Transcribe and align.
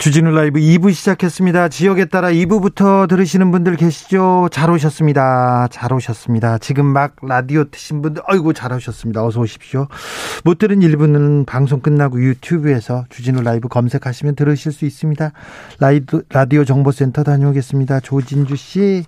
주진우 0.00 0.30
라이브 0.30 0.58
2부 0.58 0.94
시작했습니다. 0.94 1.68
지역에 1.68 2.06
따라 2.06 2.30
2부부터 2.30 3.06
들으시는 3.06 3.50
분들 3.50 3.76
계시죠? 3.76 4.48
잘 4.50 4.70
오셨습니다. 4.70 5.68
잘 5.70 5.92
오셨습니다. 5.92 6.56
지금 6.56 6.86
막 6.86 7.16
라디오 7.20 7.64
트신 7.64 8.00
분들, 8.00 8.22
어이구, 8.26 8.54
잘 8.54 8.72
오셨습니다. 8.72 9.22
어서 9.22 9.40
오십시오. 9.40 9.88
못 10.42 10.56
들은 10.56 10.80
1부는 10.80 11.44
방송 11.44 11.80
끝나고 11.80 12.18
유튜브에서 12.18 13.04
주진우 13.10 13.42
라이브 13.42 13.68
검색하시면 13.68 14.36
들으실 14.36 14.72
수 14.72 14.86
있습니다. 14.86 15.32
라이드, 15.80 16.22
라디오 16.30 16.64
정보센터 16.64 17.22
다녀오겠습니다. 17.22 18.00
조진주 18.00 18.56
씨. 18.56 19.04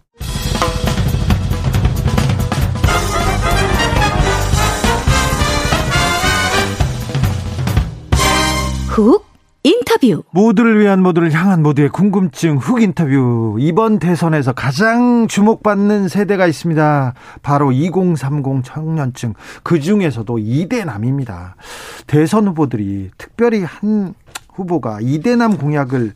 훅 8.89 9.32
인터뷰 9.65 10.25
모두를 10.33 10.81
위한 10.81 11.01
모두를 11.01 11.33
향한 11.33 11.63
모두의 11.63 11.89
궁금증 11.91 12.57
훅 12.57 12.83
인터뷰 12.83 13.57
이번 13.61 14.01
대선에서 14.01 14.53
가장 14.53 15.29
주목받는 15.29 16.09
세대가 16.09 16.49
있습니다. 16.49 17.15
바로 17.43 17.71
2030 17.71 18.65
청년층 18.65 19.35
그 19.63 19.79
중에서도 19.79 20.37
2대남입니다. 20.37 21.53
대선 22.09 22.49
후보들이 22.49 23.11
특별히 23.17 23.63
한 23.63 24.15
후보가 24.53 24.99
2대남 25.01 25.61
공약을 25.61 26.13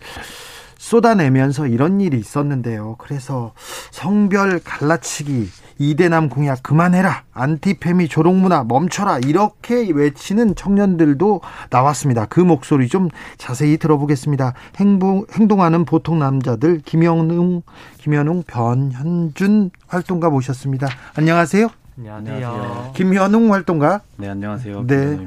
쏟아내면서 0.86 1.66
이런 1.66 2.00
일이 2.00 2.16
있었는데요. 2.16 2.94
그래서 2.98 3.52
성별 3.90 4.60
갈라치기 4.62 5.48
이대남 5.78 6.28
공약 6.28 6.62
그만해라. 6.62 7.24
안티페미 7.32 8.06
조롱문화 8.06 8.64
멈춰라. 8.68 9.18
이렇게 9.18 9.90
외치는 9.90 10.54
청년들도 10.54 11.40
나왔습니다. 11.70 12.26
그 12.26 12.38
목소리 12.38 12.86
좀 12.86 13.08
자세히 13.36 13.78
들어보겠습니다. 13.78 14.54
행동, 14.76 15.26
행동하는 15.32 15.84
보통 15.84 16.20
남자들 16.20 16.82
김영웅, 16.84 17.62
김현웅, 17.98 18.44
변현준 18.46 19.72
활동가 19.88 20.30
모셨습니다. 20.30 20.86
안녕하세요. 21.16 21.68
안녕하세요. 21.98 22.92
김현웅 22.94 23.52
활동가. 23.52 24.02
네, 24.18 24.28
안녕하세요. 24.28 24.86
네. 24.86 25.18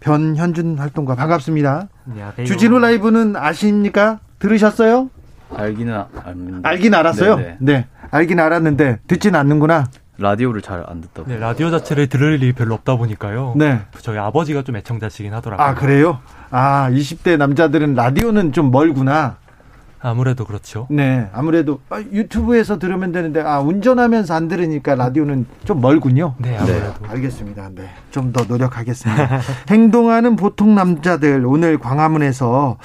변현준 0.00 0.76
활동가 0.78 1.14
반갑습니다. 1.14 1.88
안녕하세요. 2.06 2.46
주진우 2.46 2.78
라이브는 2.80 3.34
아십니까? 3.36 4.20
들으셨어요? 4.38 5.10
알기는 5.54 5.94
압니다. 6.24 6.68
알긴 6.68 6.94
알았어요. 6.94 7.36
네네. 7.36 7.56
네. 7.60 7.86
알긴 8.10 8.40
알았는데 8.40 9.00
듣진 9.06 9.34
않는구나. 9.34 9.86
라디오를 10.18 10.62
잘 10.62 10.82
안 10.88 11.02
듣다고. 11.02 11.28
네, 11.28 11.38
라디오 11.38 11.70
자체를 11.70 12.06
들을 12.06 12.34
일이 12.42 12.52
별로 12.52 12.74
없다 12.74 12.96
보니까요. 12.96 13.52
네. 13.56 13.80
저희 14.00 14.16
아버지가 14.18 14.62
좀 14.62 14.76
애청자시긴 14.76 15.34
하더라고요. 15.34 15.66
아, 15.66 15.74
그래요? 15.74 16.20
아, 16.50 16.88
20대 16.90 17.36
남자들은 17.36 17.94
라디오는 17.94 18.52
좀 18.52 18.70
멀구나. 18.70 19.36
아무래도 20.00 20.44
그렇죠. 20.44 20.86
네. 20.90 21.28
아무래도 21.32 21.80
아, 21.90 21.98
유튜브에서 21.98 22.78
들으면 22.78 23.12
되는데 23.12 23.40
아, 23.42 23.60
운전하면서 23.60 24.34
안 24.34 24.48
들으니까 24.48 24.94
라디오는 24.94 25.46
좀 25.64 25.80
멀군요. 25.80 26.34
네, 26.38 26.56
아무래도. 26.56 26.92
알겠습니다. 27.08 27.70
네. 27.74 27.90
좀 28.10 28.32
더 28.32 28.44
노력하겠습니다. 28.44 29.40
행동하는 29.68 30.36
보통 30.36 30.74
남자들 30.74 31.44
오늘 31.44 31.78
광화문에서 31.78 32.78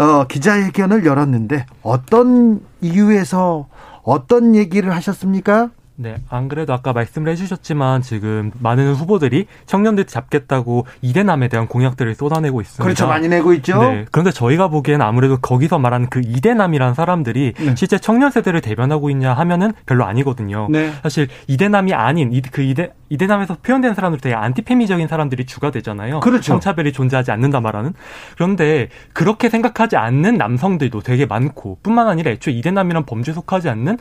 어, 0.00 0.24
기자회견을 0.26 1.04
열었는데 1.04 1.66
어떤 1.82 2.60
이유에서 2.80 3.66
어떤 4.02 4.54
얘기를 4.56 4.94
하셨습니까? 4.94 5.68
네, 5.96 6.16
안 6.30 6.48
그래도 6.48 6.72
아까 6.72 6.94
말씀을 6.94 7.30
해주셨지만 7.32 8.00
지금 8.00 8.50
많은 8.58 8.94
후보들이 8.94 9.44
청년들 9.66 10.06
잡겠다고 10.06 10.86
이대남에 11.02 11.48
대한 11.48 11.68
공약들을 11.68 12.14
쏟아내고 12.14 12.62
있습니다. 12.62 12.82
그렇죠. 12.82 13.06
많이 13.06 13.28
내고 13.28 13.52
있죠. 13.52 13.82
네. 13.82 14.06
그런데 14.10 14.30
저희가 14.30 14.68
보기엔 14.68 15.02
아무래도 15.02 15.36
거기서 15.36 15.78
말하는 15.78 16.08
그 16.08 16.22
이대남이라는 16.24 16.94
사람들이 16.94 17.52
네. 17.54 17.74
실제 17.76 17.98
청년 17.98 18.30
세대를 18.30 18.62
대변하고 18.62 19.10
있냐 19.10 19.34
하면은 19.34 19.72
별로 19.84 20.06
아니거든요. 20.06 20.68
네. 20.70 20.90
사실 21.02 21.28
이대남이 21.48 21.92
아닌 21.92 22.32
이- 22.32 22.40
그 22.40 22.62
이대 22.62 22.94
이대남에서 23.10 23.58
표현된 23.62 23.94
사람들 23.94 24.20
되게 24.20 24.34
안티페미적인 24.34 25.06
사람들이 25.08 25.44
주가 25.44 25.70
되잖아요. 25.70 26.20
그렇죠. 26.20 26.54
성차별이 26.54 26.92
존재하지 26.92 27.30
않는다 27.32 27.60
말하는. 27.60 27.92
그런데 28.34 28.88
그렇게 29.12 29.50
생각하지 29.50 29.96
않는 29.96 30.36
남성들도 30.36 31.00
되게 31.00 31.26
많고 31.26 31.78
뿐만 31.82 32.08
아니라 32.08 32.30
애초에 32.30 32.54
이대남이란 32.54 33.04
범죄에 33.04 33.34
속하지 33.34 33.68
않는 33.68 33.98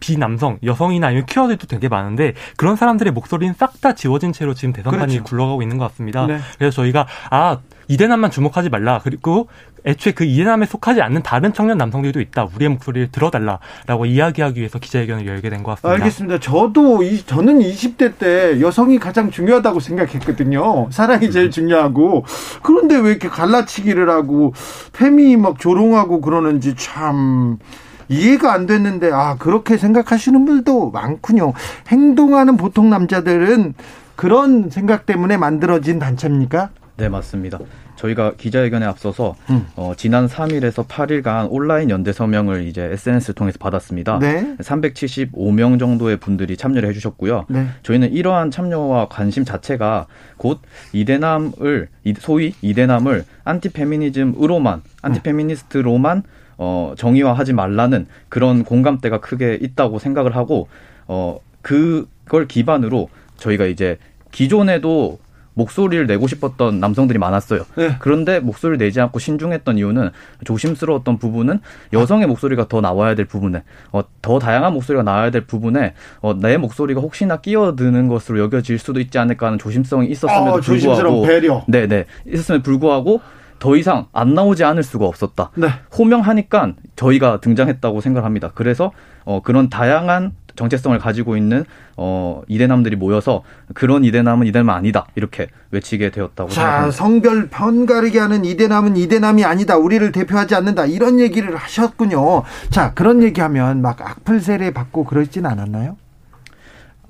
비남성, 0.00 0.58
여성이나 0.62 1.08
아니면 1.08 1.26
퀴어들도 1.26 1.66
되게 1.66 1.88
많은데 1.88 2.32
그런 2.56 2.76
사람들의 2.76 3.12
목소리는 3.12 3.54
싹 3.54 3.72
다 3.82 3.94
지워진 3.94 4.32
채로 4.32 4.54
지금 4.54 4.72
대선판이 4.72 5.14
그렇죠. 5.14 5.24
굴러가고 5.24 5.60
있는 5.60 5.76
것 5.76 5.88
같습니다. 5.88 6.24
네. 6.26 6.38
그래서 6.56 6.76
저희가 6.76 7.08
아 7.30 7.58
이대남만 7.88 8.30
주목하지 8.30 8.68
말라 8.68 9.00
그리고 9.02 9.48
애초에 9.84 10.12
그 10.12 10.24
이대남에 10.24 10.66
속하지 10.66 11.00
않는 11.02 11.22
다른 11.22 11.52
청년 11.52 11.78
남성들도 11.78 12.20
있다. 12.20 12.48
우리의 12.54 12.68
목소리를 12.70 13.10
들어달라라고 13.10 14.06
이야기하기 14.06 14.60
위해서 14.60 14.78
기자회견을 14.78 15.26
열게 15.26 15.50
된 15.50 15.62
것 15.62 15.72
같습니다. 15.76 15.90
알겠습니다. 15.94 16.40
저도 16.40 17.02
이, 17.02 17.22
저는 17.24 17.58
20대 17.58 18.18
때 18.18 18.60
여성이 18.60 18.98
가장 18.98 19.30
중요하다고 19.30 19.80
생각했거든요. 19.80 20.88
사랑이 20.90 21.30
제일 21.30 21.50
중요하고 21.50 22.24
그런데 22.62 22.96
왜 22.98 23.10
이렇게 23.10 23.28
갈라치기를 23.28 24.08
하고 24.08 24.54
페미 24.92 25.36
막 25.36 25.58
조롱하고 25.58 26.20
그러는지 26.20 26.74
참 26.76 27.58
이해가 28.08 28.52
안 28.52 28.66
됐는데 28.66 29.10
아 29.12 29.36
그렇게 29.38 29.76
생각하시는 29.76 30.44
분들도 30.44 30.90
많군요. 30.90 31.52
행동하는 31.88 32.56
보통 32.56 32.90
남자들은 32.90 33.74
그런 34.16 34.70
생각 34.70 35.06
때문에 35.06 35.36
만들어진 35.36 35.98
단체입니까? 35.98 36.70
네, 36.98 37.08
맞습니다. 37.08 37.58
저희가 38.02 38.32
기자회견에 38.36 38.84
앞서서 38.84 39.36
음. 39.50 39.66
어, 39.76 39.92
지난 39.96 40.26
3일에서 40.26 40.86
8일간 40.88 41.46
온라인 41.50 41.88
연대 41.88 42.12
서명을 42.12 42.66
이제 42.66 42.82
SNS를 42.92 43.34
통해서 43.36 43.58
받았습니다. 43.60 44.18
네. 44.18 44.56
375명 44.58 45.78
정도의 45.78 46.16
분들이 46.16 46.56
참여를 46.56 46.88
해주셨고요. 46.88 47.46
네. 47.48 47.66
저희는 47.84 48.12
이러한 48.12 48.50
참여와 48.50 49.08
관심 49.08 49.44
자체가 49.44 50.06
곧 50.36 50.58
이대남을 50.92 51.88
이- 52.04 52.14
소위 52.18 52.54
이대남을 52.60 53.24
안티페미니즘으로만 53.44 54.82
안티페미니스트로만 55.02 56.24
어, 56.58 56.94
정의화하지 56.96 57.52
말라는 57.52 58.06
그런 58.28 58.64
공감대가 58.64 59.20
크게 59.20 59.58
있다고 59.62 59.98
생각을 60.00 60.34
하고 60.36 60.68
어, 61.06 61.38
그걸 61.62 62.48
기반으로 62.48 63.08
저희가 63.36 63.66
이제 63.66 63.98
기존에도 64.32 65.18
목소리를 65.54 66.06
내고 66.06 66.26
싶었던 66.26 66.80
남성들이 66.80 67.18
많았어요. 67.18 67.62
네. 67.76 67.96
그런데 67.98 68.40
목소리를 68.40 68.78
내지 68.78 69.00
않고 69.00 69.18
신중했던 69.18 69.78
이유는 69.78 70.10
조심스러웠던 70.44 71.18
부분은 71.18 71.60
여성의 71.92 72.26
목소리가 72.26 72.68
더 72.68 72.80
나와야 72.80 73.14
될 73.14 73.26
부분에 73.26 73.62
어, 73.92 74.02
더 74.22 74.38
다양한 74.38 74.72
목소리가 74.72 75.02
나와야 75.02 75.30
될 75.30 75.46
부분에 75.46 75.94
어, 76.20 76.34
내 76.34 76.56
목소리가 76.56 77.00
혹시나 77.00 77.36
끼어드는 77.36 78.08
것으로 78.08 78.38
여겨질 78.40 78.78
수도 78.78 79.00
있지 79.00 79.18
않을까 79.18 79.46
하는 79.46 79.58
조심성이 79.58 80.08
있었음에도 80.08 80.54
어, 80.54 80.60
조심스러운 80.60 81.22
불구하고 81.22 81.22
배려. 81.22 81.64
네네 81.68 82.06
있었음에도 82.26 82.62
불구하고 82.62 83.20
더 83.58 83.76
이상 83.76 84.06
안 84.12 84.34
나오지 84.34 84.64
않을 84.64 84.82
수가 84.82 85.06
없었다. 85.06 85.52
네. 85.54 85.68
호명하니까 85.96 86.72
저희가 86.96 87.40
등장했다고 87.40 88.00
생각합니다. 88.00 88.50
그래서 88.56 88.90
어, 89.24 89.40
그런 89.40 89.68
다양한 89.68 90.32
정체성을 90.56 90.98
가지고 90.98 91.36
있는 91.36 91.64
어, 91.96 92.42
이대남들이 92.48 92.96
모여서 92.96 93.42
그런 93.74 94.04
이대남은 94.04 94.46
이대남 94.46 94.70
아니다 94.70 95.06
이렇게 95.14 95.48
외치게 95.70 96.10
되었다고 96.10 96.50
자, 96.50 96.54
생각합니다. 96.60 96.90
성별 96.96 97.48
편가르기 97.48 98.18
하는 98.18 98.44
이대남은 98.44 98.96
이대남이 98.96 99.44
아니다. 99.44 99.76
우리를 99.76 100.12
대표하지 100.12 100.54
않는다. 100.54 100.86
이런 100.86 101.20
얘기를 101.20 101.56
하셨군요. 101.56 102.42
자, 102.70 102.92
그런 102.94 103.22
얘기하면 103.22 103.82
막 103.82 104.00
악플 104.00 104.40
세례 104.40 104.72
받고 104.72 105.04
그러진 105.04 105.46
않았나요? 105.46 105.96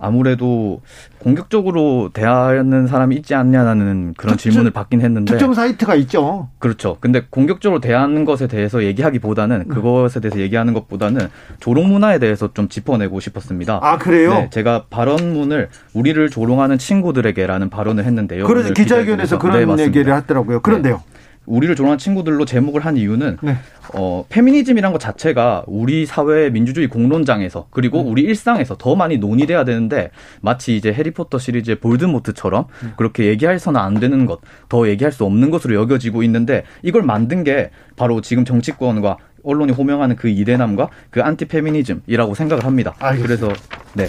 아무래도 0.03 0.81
공격적으로 1.21 2.11
대하는 2.13 2.89
사람이 2.89 3.15
있지 3.17 3.37
않냐는 3.37 4.15
그런 4.17 4.37
특정- 4.37 4.51
질문을 4.53 4.73
받긴 4.73 5.01
했는데 5.01 5.31
특정 5.33 5.55
사이트가 5.55 5.95
있죠. 5.95 6.49
그렇죠. 6.59 6.97
근데 7.01 7.23
공격적으로 7.31 7.81
대하는 7.81 8.25
것에 8.25 8.49
대해서 8.49 8.83
얘기하기보다는 8.83 9.69
그것에 9.69 10.19
대해서 10.19 10.41
얘기하는 10.41 10.75
것보다는 10.75 11.29
조롱 11.61 11.89
문화에 11.91 12.19
대해서 12.19 12.53
좀 12.53 12.69
짚어내고 12.69 13.21
싶었습니다. 13.21 13.79
아, 13.81 13.97
그래요? 13.99 14.31
네, 14.35 14.51
제가 14.51 14.87
발언문을 14.91 15.69
우리를 15.95 16.29
조롱하는 16.31 16.79
친구들에게라는 16.79 17.71
발언을 17.71 18.05
했는데요. 18.05 18.47
그래서 18.47 18.73
기자회견에서. 18.75 19.39
그런 19.39 19.77
네. 19.77 19.85
얘기를 19.85 20.13
하더라고요. 20.13 20.61
그런데요. 20.61 21.01
우리를 21.47 21.75
조롱한 21.75 21.99
친구들로 21.99 22.45
제목을 22.45 22.85
한 22.85 22.97
이유는 22.97 23.39
네. 23.43 23.57
어, 23.95 24.25
페미니즘이란 24.29 24.93
것 24.93 24.99
자체가 24.99 25.65
우리 25.67 26.07
사회의 26.07 26.51
민주주의 26.51 26.89
공론장에서 26.89 27.67
그리고 27.71 28.03
음. 28.03 28.09
우리 28.09 28.23
일상에서 28.23 28.77
더 28.79 28.95
많이 28.95 29.19
논의돼야 29.19 29.65
되는데 29.65 30.11
마치 30.41 30.77
이제 30.77 30.93
해리포터 30.93 31.39
시리즈의 31.39 31.77
볼드모트처럼 31.77 32.67
음. 32.85 32.93
그렇게 32.97 33.27
얘기해서는 33.27 33.81
안 33.81 33.95
되는 33.95 34.27
것, 34.27 34.41
더 34.69 34.89
얘기할 34.89 35.13
수 35.13 35.25
없는 35.25 35.51
것으로 35.51 35.75
여겨지고 35.75 36.23
있는데 36.23 36.65
이걸 36.83 37.03
만든 37.03 37.43
게 37.45 37.71
바로 37.97 38.21
지금 38.21 38.45
정치권과 38.45 39.17
언론이 39.45 39.73
호명하는 39.73 40.17
그 40.17 40.29
이대남과 40.29 40.89
그 41.11 41.23
안티 41.23 41.47
페미니즘이라고 41.47 42.35
생각을 42.35 42.65
합니다. 42.65 42.95
알겠습니다. 43.01 43.47
그래서 43.47 43.63
네. 43.95 44.09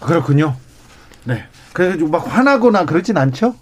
그렇군요. 0.00 0.56
네. 1.24 1.44
그래가지고 1.72 2.10
막 2.10 2.18
화나거나 2.18 2.84
그러진 2.84 3.16
않죠? 3.16 3.54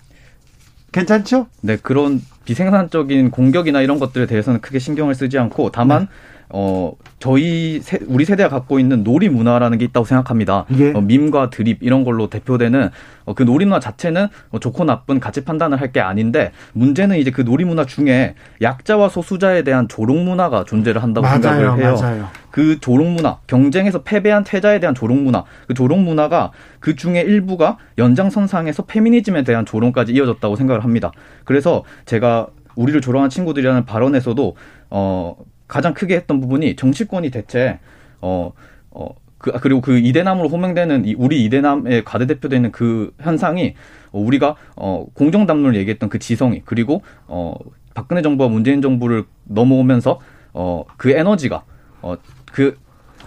괜찮죠? 0.93 1.47
네, 1.61 1.77
그런 1.77 2.21
비생산적인 2.45 3.31
공격이나 3.31 3.81
이런 3.81 3.99
것들에 3.99 4.27
대해서는 4.27 4.61
크게 4.61 4.79
신경을 4.79 5.15
쓰지 5.15 5.39
않고 5.39 5.71
다만 5.71 6.03
네. 6.03 6.09
어 6.53 6.93
저희 7.21 7.81
세, 7.81 7.99
우리 8.07 8.25
세대가 8.25 8.49
갖고 8.49 8.81
있는 8.81 9.05
놀이 9.05 9.29
문화라는 9.29 9.79
게 9.79 9.85
있다고 9.85 10.05
생각합니다. 10.07 10.65
예. 10.79 10.93
어, 10.93 11.01
밈과 11.01 11.51
드립 11.51 11.79
이런 11.83 12.03
걸로 12.05 12.29
대표되는 12.29 12.91
어, 13.27 13.35
그 13.35 13.43
놀이 13.43 13.65
문화 13.67 13.79
자체는 13.79 14.27
어, 14.51 14.59
좋고 14.59 14.85
나쁜 14.85 15.21
가치 15.21 15.45
판단을 15.45 15.81
할 15.81 15.91
게 15.93 16.01
아닌데 16.01 16.53
문제는 16.73 17.19
이제 17.19 17.31
그 17.33 17.43
놀이 17.43 17.65
문화 17.65 17.85
중에 17.85 18.35
약자와 18.63 19.09
소수자에 19.09 19.63
대한 19.63 19.89
조롱 19.89 20.25
문화가 20.25 20.65
존재를 20.65 21.03
한다고 21.03 21.27
맞아요, 21.27 21.43
생각을 21.43 21.79
해요. 21.83 21.97
맞아요. 22.01 22.29
그 22.53 22.79
조롱 22.81 23.15
문화, 23.15 23.39
경쟁에서 23.47 24.03
패배한 24.03 24.45
패자에 24.45 24.79
대한 24.81 24.95
조롱 24.95 25.25
문화, 25.25 25.45
그 25.69 25.75
조롱 25.75 26.05
문화가 26.05 26.51
그 26.81 26.95
중에 26.97 27.21
일부가 27.23 27.77
연장선상에서 27.99 28.85
페미니즘에 28.87 29.43
대한 29.45 29.65
조롱까지 29.67 30.13
이어졌다고 30.13 30.57
생각을 30.57 30.83
합니다. 30.85 31.13
그래서 31.45 31.85
제가 32.07 32.49
우리를 32.77 33.01
조롱한 33.01 33.31
친구들이라는 33.31 33.85
발언에서도 33.85 34.57
어 34.91 35.37
가장 35.71 35.95
크게 35.95 36.17
했던 36.17 36.41
부분이 36.41 36.75
정치권이 36.75 37.31
대체 37.31 37.79
어 38.21 38.53
어, 38.91 39.15
그, 39.39 39.53
그리고 39.61 39.81
그 39.81 39.99
이대남으로 39.99 40.49
호명되는 40.49 41.07
이 41.07 41.15
우리 41.17 41.45
이대남의 41.45 42.05
과대대표되는 42.05 42.73
그 42.73 43.15
현상이 43.21 43.75
어, 44.11 44.19
우리가 44.19 44.57
어, 44.77 45.07
공정담론을 45.15 45.77
얘기했던 45.77 46.09
그 46.11 46.19
지성이 46.19 46.63
그리고 46.65 47.03
어, 47.29 47.55
박근혜 47.95 48.21
정부와 48.21 48.49
문재인 48.49 48.83
정부를 48.83 49.25
넘어오면서 49.45 50.19
어, 50.53 50.85
그 50.97 51.11
에너지가 51.11 51.63
어, 52.03 52.17
그 52.53 52.77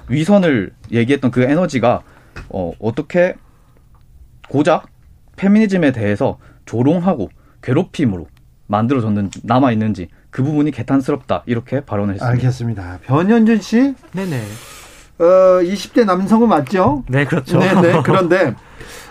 위선을 0.10 0.74
얘기했던 0.92 1.32
그 1.32 1.44
에너지가 1.44 2.04
어, 2.50 2.74
어떻게 2.80 3.36
고작 4.50 4.88
페미니즘에 5.38 5.94
대해서 5.94 6.38
조롱하고 6.66 7.30
괴롭힘으로 7.62 8.28
만들어졌는지 8.68 9.40
남아 9.44 9.72
있는지 9.72 10.10
그 10.34 10.42
부분이 10.44 10.72
개탄스럽다 10.72 11.44
이렇게 11.46 11.82
발언을 11.82 12.16
했습니다. 12.16 12.32
알겠습니다. 12.32 13.00
변현준 13.06 13.62
씨, 13.62 13.94
네네. 14.14 14.42
어, 15.20 15.26
20대 15.62 16.06
남성은 16.06 16.50
맞죠? 16.50 17.04
네, 17.08 17.24
그렇죠. 17.24 17.60
네네. 17.60 18.02
그런데 18.04 18.56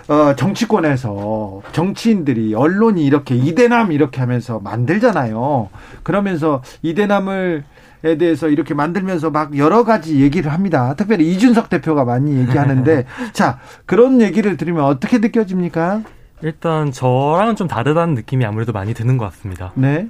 어, 0.08 0.34
정치권에서 0.34 1.62
정치인들이 1.70 2.54
언론이 2.56 3.06
이렇게 3.06 3.36
이대남 3.36 3.92
이렇게 3.92 4.20
하면서 4.20 4.58
만들잖아요. 4.58 5.70
그러면서 6.02 6.60
이대남을 6.82 7.64
에 8.04 8.19
대해서 8.19 8.48
이렇게 8.48 8.74
만들면서 8.74 9.30
막 9.30 9.56
여러 9.56 9.84
가지 9.84 10.20
얘기를 10.20 10.52
합니다. 10.52 10.94
특별히 10.96 11.32
이준석 11.32 11.70
대표가 11.70 12.04
많이 12.04 12.36
얘기하는데 12.36 13.04
자 13.32 13.60
그런 13.86 14.20
얘기를 14.20 14.56
들으면 14.56 14.82
어떻게 14.82 15.19
느껴집니까? 15.19 16.02
일단 16.42 16.90
저랑은 16.90 17.54
좀 17.54 17.69
다르다는 17.69 18.14
느낌이 18.14 18.44
아무래도 18.44 18.72
많이 18.72 18.92
드는 18.92 19.16
것 19.16 19.26
같습니다. 19.26 19.70
네. 19.76 20.08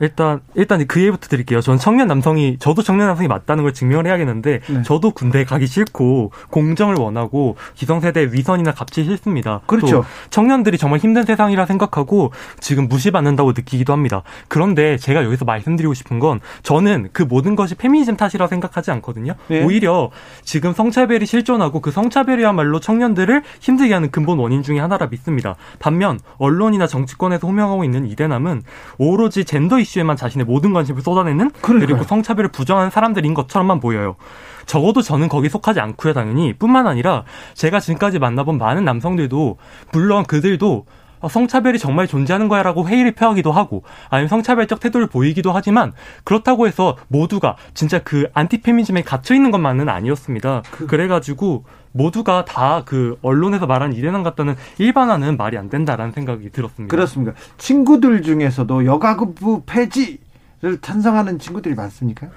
일단 0.00 0.40
일단 0.54 0.84
그 0.86 1.02
예부터 1.02 1.28
드릴게요. 1.28 1.60
전 1.60 1.78
청년 1.78 2.08
남성이 2.08 2.56
저도 2.58 2.82
청년 2.82 3.06
남성이 3.06 3.28
맞다는 3.28 3.62
걸 3.62 3.72
증명을 3.72 4.06
해야겠는데 4.06 4.60
네. 4.66 4.82
저도 4.82 5.12
군대 5.12 5.44
가기 5.44 5.66
싫고 5.66 6.32
공정을 6.50 6.96
원하고 6.96 7.56
기성세대 7.74 8.32
위선이나 8.32 8.72
갑질 8.72 9.04
싫습니다. 9.04 9.60
그렇죠. 9.66 9.98
또 9.98 10.04
청년들이 10.30 10.78
정말 10.78 10.98
힘든 10.98 11.24
세상이라 11.24 11.66
생각하고 11.66 12.32
지금 12.60 12.88
무시받는다고 12.88 13.52
느끼기도 13.52 13.92
합니다. 13.92 14.22
그런데 14.48 14.96
제가 14.96 15.24
여기서 15.24 15.44
말씀드리고 15.44 15.94
싶은 15.94 16.18
건 16.18 16.40
저는 16.62 17.10
그 17.12 17.22
모든 17.22 17.54
것이 17.54 17.74
페미니즘 17.74 18.16
탓이라고 18.16 18.48
생각하지 18.48 18.90
않거든요. 18.92 19.34
네. 19.48 19.64
오히려 19.64 20.10
지금 20.42 20.72
성차별이 20.72 21.26
실존하고 21.26 21.80
그 21.80 21.90
성차별이야말로 21.90 22.80
청년들을 22.80 23.42
힘들게 23.60 23.94
하는 23.94 24.10
근본 24.10 24.38
원인 24.38 24.62
중에 24.62 24.80
하나라 24.80 25.06
믿습니다. 25.06 25.54
반면 25.78 26.18
언론이나 26.38 26.86
정치권에서 26.86 27.46
호명하고 27.46 27.84
있는 27.84 28.06
이대남은 28.06 28.62
오로지 28.98 29.44
젠더 29.44 29.83
이슈에만 29.84 30.16
자신의 30.16 30.46
모든 30.46 30.72
관심을 30.72 31.02
쏟아내는 31.02 31.50
그러니까요. 31.60 31.86
그리고 31.86 32.02
성차별을 32.04 32.50
부정하는 32.50 32.90
사람들인 32.90 33.34
것처럼만 33.34 33.80
보여요. 33.80 34.16
적어도 34.66 35.02
저는 35.02 35.28
거기 35.28 35.48
속하지 35.48 35.80
않고요, 35.80 36.14
당연히. 36.14 36.54
뿐만 36.54 36.86
아니라 36.86 37.24
제가 37.54 37.80
지금까지 37.80 38.18
만나본 38.18 38.58
많은 38.58 38.84
남성들도 38.84 39.58
물론 39.92 40.24
그들도 40.24 40.74
어, 40.76 40.84
성차별이 41.28 41.78
정말 41.78 42.06
존재하는 42.06 42.48
거야라고 42.48 42.86
회의를 42.88 43.12
표하기도 43.12 43.50
하고 43.50 43.82
아니면 44.10 44.28
성차별적 44.28 44.80
태도를 44.80 45.08
보이기도 45.08 45.52
하지만 45.52 45.92
그렇다고 46.22 46.66
해서 46.66 46.96
모두가 47.08 47.56
진짜 47.74 48.00
그 48.02 48.28
안티페미즘에 48.34 49.02
갇혀 49.02 49.34
있는 49.34 49.50
것만은 49.50 49.88
아니었습니다. 49.88 50.62
그... 50.70 50.94
래가지고 50.94 51.64
모두가 51.92 52.44
다 52.44 52.84
그 52.84 53.18
언론에서 53.22 53.66
말한 53.66 53.92
이대남 53.92 54.22
같다는 54.22 54.54
일반화는 54.78 55.36
말이 55.36 55.58
안 55.58 55.68
된다라는 55.68 56.12
생각이 56.12 56.50
들었습니다. 56.50 56.90
그렇습니다. 56.90 57.32
친구들 57.58 58.22
중에서도 58.22 58.84
여가부 58.84 59.62
폐지를 59.66 60.80
찬성하는 60.80 61.38
친구들이 61.38 61.74
많습니까? 61.74 62.28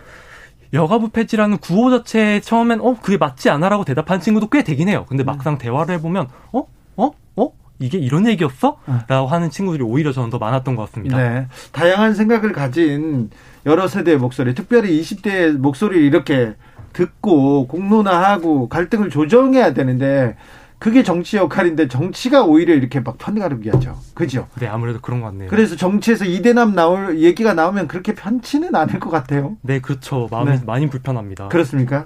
여가부 0.73 1.09
폐지라는 1.09 1.57
구호 1.59 1.89
자체에 1.91 2.41
처음엔 2.41 2.81
어 2.81 2.97
그게 3.01 3.17
맞지 3.17 3.49
않아라고 3.49 3.85
대답한 3.85 4.19
친구도 4.19 4.49
꽤 4.49 4.63
되긴 4.63 4.89
해요. 4.89 5.05
근데 5.07 5.23
막상 5.23 5.57
대화를 5.57 5.95
해보면 5.95 6.27
어? 6.51 6.63
어? 6.97 7.11
어? 7.35 7.51
이게 7.79 7.97
이런 7.97 8.27
얘기였어? 8.27 8.77
라고 9.07 9.27
하는 9.27 9.49
친구들이 9.49 9.83
오히려 9.83 10.11
저는 10.11 10.29
더 10.29 10.37
많았던 10.37 10.75
것 10.75 10.85
같습니다. 10.87 11.17
네. 11.17 11.47
다양한 11.71 12.13
생각을 12.13 12.51
가진 12.51 13.29
여러 13.65 13.87
세대의 13.87 14.17
목소리, 14.17 14.53
특별히 14.55 14.99
20대의 15.01 15.57
목소리를 15.57 16.03
이렇게 16.03 16.55
듣고 16.93 17.67
공론화하고 17.67 18.69
갈등을 18.69 19.09
조정해야 19.09 19.73
되는데 19.73 20.35
그게 20.79 21.03
정치 21.03 21.37
역할인데 21.37 21.87
정치가 21.87 22.43
오히려 22.43 22.75
이렇게 22.75 22.99
막 22.99 23.17
편가르기 23.17 23.69
하죠. 23.69 23.97
그죠? 24.13 24.47
네, 24.59 24.67
아무래도 24.67 24.99
그런 25.01 25.21
것 25.21 25.27
같네요. 25.27 25.49
그래서 25.49 25.75
정치에서 25.75 26.25
이대남 26.25 26.75
나올 26.75 27.19
얘기가 27.19 27.53
나오면 27.53 27.87
그렇게 27.87 28.13
편치는 28.13 28.75
않을 28.75 28.99
것 28.99 29.09
같아요. 29.09 29.57
네, 29.61 29.79
그렇죠. 29.79 30.27
마음이 30.29 30.51
네. 30.51 30.61
많이 30.65 30.89
불편합니다. 30.89 31.47
그렇습니까? 31.47 32.05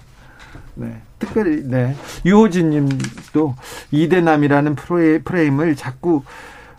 네. 0.75 1.01
특별히 1.21 1.63
네. 1.63 1.95
유호진 2.25 2.71
님도 2.71 3.56
이대남이라는 3.91 4.75
프로의 4.75 5.23
프레임을 5.23 5.75
자꾸 5.77 6.23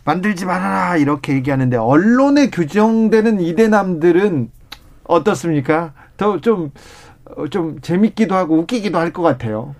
만들지 0.04 0.44
말아라 0.44 0.96
이렇게 0.96 1.32
얘기하는데 1.34 1.76
언론에 1.76 2.50
규정되는 2.50 3.40
이대남들은 3.40 4.50
어떻습니까? 5.04 5.92
더좀좀 6.16 7.80
재밌기도 7.80 8.34
하고 8.34 8.58
웃기기도 8.58 8.98
할 8.98 9.12
것 9.12 9.22
같아요. 9.22 9.74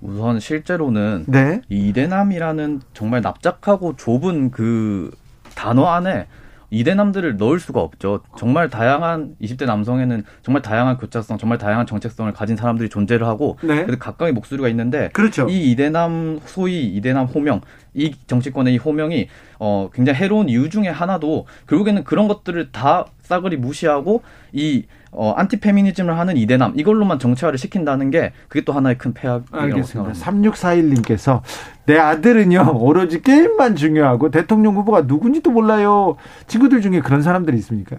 우선 0.00 0.38
실제로는 0.40 1.24
네. 1.26 1.60
이 1.68 1.88
이대남이라는 1.88 2.82
정말 2.94 3.20
납작하고 3.22 3.96
좁은 3.96 4.50
그 4.50 5.10
단어 5.54 5.86
안에 5.86 6.26
이대남들을 6.70 7.36
넣을 7.36 7.60
수가 7.60 7.80
없죠. 7.80 8.20
정말 8.36 8.68
다양한 8.68 9.36
20대 9.40 9.64
남성에는 9.64 10.24
정말 10.42 10.62
다양한 10.62 10.98
교차성, 10.98 11.38
정말 11.38 11.58
다양한 11.58 11.86
정책성을 11.86 12.30
가진 12.32 12.56
사람들이 12.56 12.88
존재를 12.88 13.26
하고 13.26 13.56
네. 13.62 13.84
그래서 13.84 13.98
각각의 13.98 14.32
목소리가 14.32 14.68
있는데 14.68 15.08
그렇죠. 15.12 15.48
이 15.48 15.70
이대남 15.70 16.40
소위 16.44 16.86
이대남 16.86 17.26
호명 17.26 17.60
이 17.94 18.14
정치권의 18.26 18.74
이 18.74 18.76
호명이 18.76 19.28
어 19.58 19.90
굉장히 19.92 20.18
해로운 20.18 20.48
이유 20.48 20.68
중에 20.68 20.88
하나도 20.88 21.46
결국에는 21.68 22.04
그런 22.04 22.28
것들을 22.28 22.70
다 22.70 23.06
싸그리 23.22 23.56
무시하고 23.56 24.22
이 24.52 24.84
어, 25.10 25.32
안티페미니즘을 25.36 26.18
하는 26.18 26.36
이대남 26.36 26.74
이걸로만 26.76 27.18
정치화를 27.18 27.58
시킨다는 27.58 28.10
게 28.10 28.32
그게 28.48 28.64
또 28.64 28.72
하나의 28.72 28.98
큰 28.98 29.12
폐악이라고 29.14 29.62
알겠습니다. 29.64 30.12
생각합니다. 30.14 30.52
3641님께서 30.52 31.40
내 31.86 31.98
아들은요 31.98 32.76
오로지 32.78 33.22
게임만 33.22 33.76
중요하고 33.76 34.30
대통령 34.30 34.76
후보가 34.76 35.02
누군지도 35.02 35.50
몰라요. 35.50 36.16
친구들 36.46 36.80
중에 36.82 37.00
그런 37.00 37.22
사람들이 37.22 37.56
있습니까? 37.58 37.96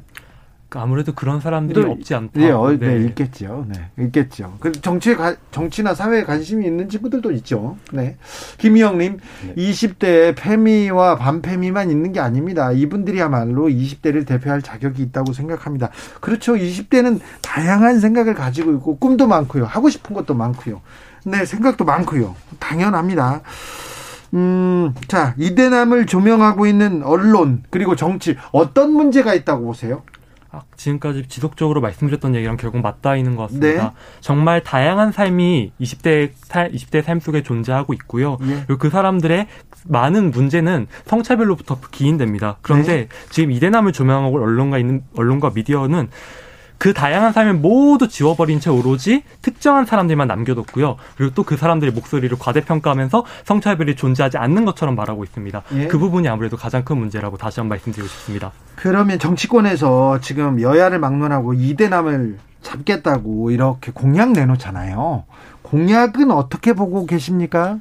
그러니까 0.70 0.84
아무래도 0.84 1.14
그런 1.14 1.42
사람들이 1.42 1.82
또, 1.82 1.92
없지 1.92 2.14
않다. 2.14 2.40
예, 2.42 2.52
어, 2.52 2.78
네. 2.80 3.04
있겠죠. 3.06 3.66
네, 3.68 3.90
있겠죠. 4.06 4.56
그 4.60 4.72
정치에 4.72 5.16
가, 5.16 5.36
정치나 5.50 5.96
사회에 5.96 6.24
관심이 6.24 6.64
있는 6.64 6.88
친구들도 6.90 7.32
있죠. 7.34 7.78
네. 7.92 8.18
김희영님, 8.60 9.18
네. 9.48 9.56
20대에 9.56 10.36
페미와 10.38 11.18
반페미만 11.18 11.90
있는 11.90 12.14
게 12.14 12.20
아닙니다. 12.20 12.72
이분들이야말로 12.72 13.68
20대를 13.68 14.28
대표할 14.28 14.62
자격이 14.62 15.02
있다고 15.02 15.34
생각합니다. 15.34 15.90
그렇죠. 16.22 16.54
20대는 16.54 17.20
다양한 17.42 18.00
생각을 18.00 18.36
가지고 18.36 18.72
있고 18.74 18.98
꿈도 18.98 19.28
많고요. 19.28 19.66
하고 19.66 19.90
싶은 19.90 20.16
것도 20.16 20.36
많고요. 20.36 20.82
네, 21.26 21.46
생각도 21.46 21.84
많고요. 21.84 22.36
당연합니다. 22.60 23.42
음, 24.36 24.94
자, 25.08 25.34
이대남을 25.40 26.06
조명하고 26.06 26.68
있는 26.68 27.02
언론, 27.02 27.64
그리고 27.72 27.96
정치, 27.96 28.38
어떤 28.52 28.94
문제가 28.94 29.34
있다고 29.34 29.66
보세요? 29.66 30.04
아, 30.52 30.62
지금까지 30.76 31.28
지속적으로 31.28 31.80
말씀드렸던 31.82 32.34
얘기랑 32.36 32.58
결국 32.58 32.82
맞닿아 32.82 33.16
있는 33.16 33.36
것 33.36 33.44
같습니다. 33.44 33.84
네. 33.84 33.92
정말 34.20 34.64
다양한 34.64 35.12
삶이 35.12 35.74
20대 35.80 36.32
살 36.36 36.72
20대 36.72 37.04
삶 37.04 37.20
속에 37.20 37.44
존재하고 37.44 37.94
있고요. 37.94 38.38
예. 38.42 38.64
그리고 38.66 38.78
그 38.78 38.90
사람들의 38.90 39.48
많은 39.86 40.32
문제는 40.32 40.88
성차별로부터 41.06 41.80
기인됩니다. 41.92 42.58
그런데 42.62 42.96
네. 42.96 43.08
지금 43.30 43.52
이대남을 43.52 43.92
조명하고 43.92 44.42
언론과 44.42 44.80
있는 44.80 45.04
언론과 45.16 45.52
미디어는 45.54 46.10
그 46.80 46.94
다양한 46.94 47.34
삶을 47.34 47.56
모두 47.56 48.08
지워버린 48.08 48.60
채 48.60 48.70
오로지 48.70 49.24
특정한 49.42 49.86
사람들만 49.86 50.28
남겨뒀고요. 50.28 50.96
그리고 51.18 51.34
또 51.36 51.44
그 51.50 51.58
사람들의 51.58 51.94
목소리를 51.94 52.38
과대평가하면서 52.38 53.26
성차별이 53.44 53.96
존재하지 53.96 54.38
않는 54.38 54.66
것처럼 54.66 54.96
말하고 54.96 55.24
있습니다. 55.24 55.64
예. 55.74 55.88
그 55.88 55.98
부분이 55.98 56.28
아무래도 56.28 56.58
가장 56.58 56.86
큰 56.86 56.98
문제라고 56.98 57.38
다시 57.38 57.60
한번 57.60 57.76
말씀드리고 57.78 58.08
싶습니다. 58.08 58.52
그러면 58.76 59.18
정치권에서 59.18 60.20
지금 60.22 60.62
여야를 60.62 61.00
막론하고 61.00 61.54
이대남을 61.56 62.38
잡겠다고 62.62 63.52
이렇게 63.52 63.92
공약 63.92 64.32
내놓잖아요. 64.32 65.24
공약은 65.64 66.30
어떻게 66.32 66.74
보고 66.74 67.06
계십니까? 67.06 67.80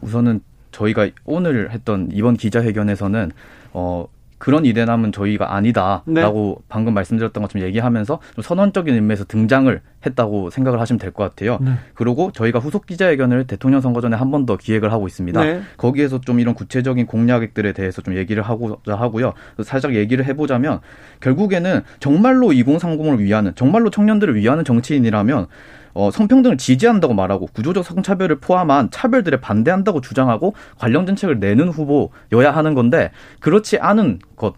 우선은 0.00 0.40
저희가 0.72 1.08
오늘 1.24 1.70
했던 1.72 2.08
이번 2.12 2.36
기자회견에서는 2.36 3.32
어 3.74 4.06
그런 4.40 4.64
이대남은 4.64 5.12
저희가 5.12 5.54
아니다라고 5.54 6.56
네. 6.58 6.64
방금 6.68 6.94
말씀드렸던 6.94 7.42
것처럼 7.42 7.66
얘기하면서 7.68 8.18
좀 8.34 8.42
선언적인 8.42 8.92
의미에서 8.94 9.24
등장을 9.26 9.80
했다고 10.06 10.48
생각을 10.48 10.80
하시면 10.80 10.98
될 10.98 11.12
것 11.12 11.24
같아요. 11.24 11.58
네. 11.60 11.72
그리고 11.94 12.32
저희가 12.32 12.58
후속 12.58 12.86
기자회견을 12.86 13.46
대통령 13.46 13.80
선거 13.82 14.00
전에 14.00 14.16
한 14.16 14.30
번 14.30 14.46
더 14.46 14.56
기획을 14.56 14.90
하고 14.92 15.06
있습니다. 15.06 15.44
네. 15.44 15.60
거기에서 15.76 16.20
좀 16.22 16.40
이런 16.40 16.54
구체적인 16.54 17.06
공약들에 17.06 17.72
대해서 17.74 18.00
좀 18.00 18.16
얘기를 18.16 18.42
하고자 18.42 18.94
하고요. 18.96 19.34
살짝 19.62 19.94
얘기를 19.94 20.24
해보자면 20.24 20.80
결국에는 21.20 21.82
정말로 22.00 22.48
2030을 22.48 23.18
위하는 23.18 23.52
정말로 23.54 23.90
청년들을 23.90 24.34
위하는 24.36 24.64
정치인이라면 24.64 25.46
어, 25.94 26.10
성평등을 26.10 26.58
지지한다고 26.58 27.14
말하고 27.14 27.46
구조적 27.52 27.84
성차별을 27.84 28.40
포함한 28.40 28.90
차별들에 28.90 29.40
반대한다고 29.40 30.00
주장하고 30.00 30.54
관련 30.78 31.06
정책을 31.06 31.40
내는 31.40 31.68
후보여야 31.68 32.50
하는 32.52 32.74
건데 32.74 33.10
그렇지 33.40 33.78
않은 33.78 34.20
것 34.36 34.54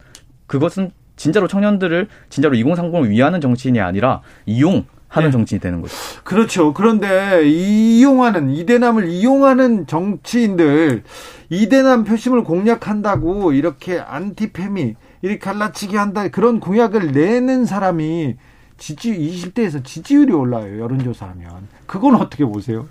그것은 0.47 0.91
진짜로 1.17 1.47
청년들을 1.47 2.09
진짜로 2.29 2.55
2030을 2.57 3.09
위하는 3.09 3.41
정치인이 3.41 3.81
아니라 3.81 4.23
이용 4.47 4.85
하는 5.13 5.29
네. 5.29 5.33
정치인이 5.33 5.61
되는 5.61 5.83
거죠. 5.83 5.95
그렇죠. 6.25 6.73
그런데 6.73 7.47
이용하는 7.47 8.51
이대남을 8.51 9.09
이용하는 9.09 9.87
정치인들 9.87 11.03
이대남 11.51 12.05
표심을 12.05 12.45
공략한다고 12.45 13.53
이렇게 13.53 13.99
안티페미 13.99 14.95
이렇게 15.21 15.39
갈라치기 15.39 15.97
한다 15.97 16.29
그런 16.29 16.61
공약을 16.61 17.13
내는 17.13 17.67
사람이 17.67 18.37
지지 18.83 19.17
20대에서 19.17 19.85
지지율이 19.85 20.33
올라요. 20.33 20.83
여론조사하면 20.83 21.69
그건 21.87 22.17
어떻게 22.17 22.45
보세요? 22.45 22.89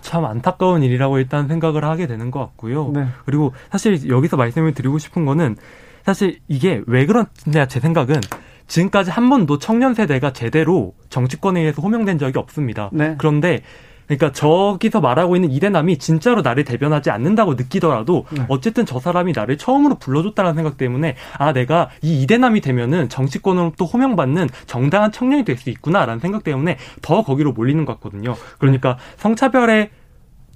참 0.00 0.24
안타까운 0.24 0.84
일이라고 0.84 1.18
일단 1.18 1.48
생각을 1.48 1.84
하게 1.84 2.06
되는 2.06 2.30
것 2.30 2.38
같고요. 2.38 2.92
네. 2.94 3.06
그리고 3.24 3.52
사실 3.72 4.08
여기서 4.08 4.36
말씀을 4.36 4.72
드리고 4.72 4.98
싶은 4.98 5.24
거는 5.24 5.56
사실 6.04 6.38
이게 6.46 6.82
왜 6.86 7.04
그런냐 7.04 7.66
제 7.66 7.80
생각은 7.80 8.20
지금까지 8.68 9.10
한 9.10 9.28
번도 9.28 9.58
청년 9.58 9.92
세대가 9.92 10.32
제대로 10.32 10.94
정치권에 11.08 11.58
의해서 11.58 11.82
호명된 11.82 12.18
적이 12.18 12.38
없습니다. 12.38 12.90
네. 12.92 13.16
그런데 13.18 13.62
그러니까 14.06 14.32
저기서 14.32 15.00
말하고 15.00 15.36
있는 15.36 15.50
이대남이 15.50 15.98
진짜로 15.98 16.42
나를 16.42 16.64
대변하지 16.64 17.10
않는다고 17.10 17.54
느끼더라도 17.54 18.26
네. 18.30 18.44
어쨌든 18.48 18.84
저 18.86 18.98
사람이 19.00 19.32
나를 19.34 19.56
처음으로 19.58 19.96
불러줬다는 19.98 20.54
생각 20.54 20.76
때문에 20.76 21.16
아 21.38 21.52
내가 21.52 21.88
이 22.02 22.22
이대남이 22.22 22.60
되면은 22.60 23.08
정치권으로 23.08 23.72
또 23.78 23.84
호명받는 23.86 24.48
정당한 24.66 25.10
청년이 25.10 25.44
될 25.44 25.54
수 25.56 25.70
있구나라는 25.70 26.18
생각 26.20 26.42
때문에 26.44 26.76
더 27.00 27.22
거기로 27.22 27.52
몰리는 27.52 27.84
것 27.84 27.94
같거든요. 27.94 28.34
그러니까 28.58 28.98
성차별에 29.16 29.90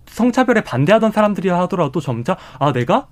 성차별에 0.06 0.62
반대하던 0.62 1.12
사람들이 1.12 1.48
하더라도 1.50 2.00
점차 2.00 2.36
아 2.58 2.72
내가 2.72 3.06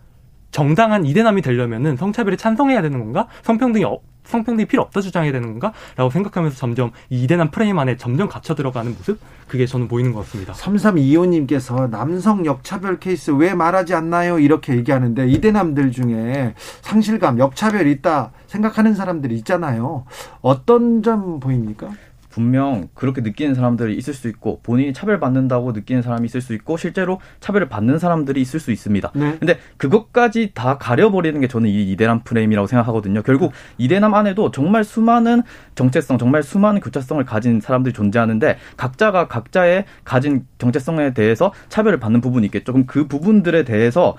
정당한 0.50 1.04
이대남이 1.04 1.42
되려면은 1.42 1.96
성차별에 1.96 2.36
찬성해야 2.36 2.82
되는 2.82 2.98
건가? 2.98 3.28
성평등이 3.42 3.84
어- 3.84 4.00
성평등이 4.26 4.66
필요 4.66 4.82
없다 4.82 5.00
주장해야 5.00 5.32
되는 5.32 5.48
건가? 5.48 5.72
라고 5.96 6.10
생각하면서 6.10 6.56
점점 6.56 6.92
이 7.10 7.24
이대남 7.24 7.50
프레임 7.50 7.78
안에 7.78 7.96
점점 7.96 8.28
갇혀 8.28 8.54
들어가는 8.54 8.94
모습? 8.96 9.18
그게 9.48 9.66
저는 9.66 9.88
보이는 9.88 10.12
것 10.12 10.20
같습니다. 10.20 10.52
3325님께서 10.52 11.88
남성 11.90 12.44
역차별 12.44 12.98
케이스 12.98 13.30
왜 13.30 13.54
말하지 13.54 13.94
않나요? 13.94 14.38
이렇게 14.38 14.74
얘기하는데 14.76 15.28
이대남들 15.28 15.92
중에 15.92 16.54
상실감, 16.82 17.38
역차별 17.38 17.86
있다 17.86 18.32
생각하는 18.46 18.94
사람들이 18.94 19.36
있잖아요. 19.36 20.04
어떤 20.40 21.02
점 21.02 21.40
보입니까? 21.40 21.90
분명 22.36 22.88
그렇게 22.92 23.22
느끼는 23.22 23.54
사람들이 23.54 23.96
있을 23.96 24.12
수 24.12 24.28
있고 24.28 24.60
본인이 24.62 24.92
차별받는다고 24.92 25.72
느끼는 25.72 26.02
사람이 26.02 26.26
있을 26.26 26.42
수 26.42 26.52
있고 26.52 26.76
실제로 26.76 27.18
차별을 27.40 27.70
받는 27.70 27.98
사람들이 27.98 28.42
있을 28.42 28.60
수 28.60 28.72
있습니다. 28.72 29.10
네. 29.14 29.36
근데 29.38 29.58
그것까지 29.78 30.50
다 30.52 30.76
가려버리는 30.76 31.40
게 31.40 31.48
저는 31.48 31.70
이 31.70 31.90
이대남 31.92 32.24
프레임이라고 32.24 32.66
생각하거든요. 32.66 33.22
결국 33.22 33.52
이대남 33.78 34.12
안에도 34.12 34.50
정말 34.50 34.84
수많은 34.84 35.44
정체성, 35.76 36.18
정말 36.18 36.42
수많은 36.42 36.82
교차성을 36.82 37.24
가진 37.24 37.62
사람들이 37.62 37.94
존재하는데 37.94 38.58
각자가 38.76 39.28
각자의 39.28 39.86
가진 40.04 40.46
정체성에 40.58 41.14
대해서 41.14 41.54
차별을 41.70 41.98
받는 41.98 42.20
부분이 42.20 42.44
있겠죠. 42.48 42.74
그럼 42.74 42.84
그 42.84 43.08
부분들에 43.08 43.64
대해서 43.64 44.14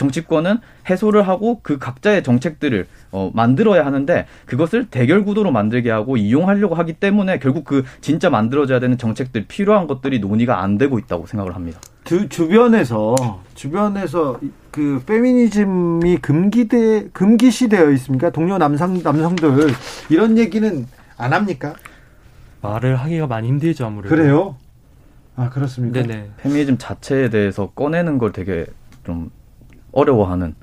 정치권은 0.00 0.58
해소를 0.88 1.28
하고 1.28 1.60
그 1.62 1.78
각자의 1.78 2.22
정책들을 2.22 2.86
어, 3.12 3.30
만들어야 3.34 3.84
하는데 3.84 4.26
그것을 4.46 4.86
대결 4.86 5.24
구도로 5.24 5.52
만들게 5.52 5.90
하고 5.90 6.16
이용하려고 6.16 6.74
하기 6.74 6.94
때문에 6.94 7.38
결국 7.38 7.64
그 7.64 7.84
진짜 8.00 8.30
만들어져야 8.30 8.80
되는 8.80 8.96
정책들 8.96 9.44
필요한 9.46 9.86
것들이 9.86 10.18
논의가 10.18 10.62
안 10.62 10.78
되고 10.78 10.98
있다고 10.98 11.26
생각을 11.26 11.54
합니다. 11.54 11.80
주, 12.04 12.28
주변에서 12.30 13.14
주변에서 13.54 14.40
그 14.70 15.02
페미니즘이 15.04 16.16
금기돼 16.18 17.10
금기시되어 17.12 17.90
있습니까? 17.90 18.30
동료 18.30 18.56
남성 18.56 19.02
남성들 19.02 19.68
이런 20.08 20.38
얘기는 20.38 20.86
안 21.18 21.32
합니까? 21.34 21.74
말을 22.62 22.96
하기가 22.96 23.26
많이 23.26 23.48
힘들죠 23.48 23.84
아무래도. 23.84 24.14
그래요? 24.14 24.56
아 25.36 25.50
그렇습니까? 25.50 26.02
네네. 26.02 26.30
페미니즘 26.38 26.78
자체에 26.78 27.28
대해서 27.28 27.70
꺼내는 27.74 28.16
걸 28.16 28.32
되게 28.32 28.64
좀 29.04 29.30
어려워하는 29.92 30.54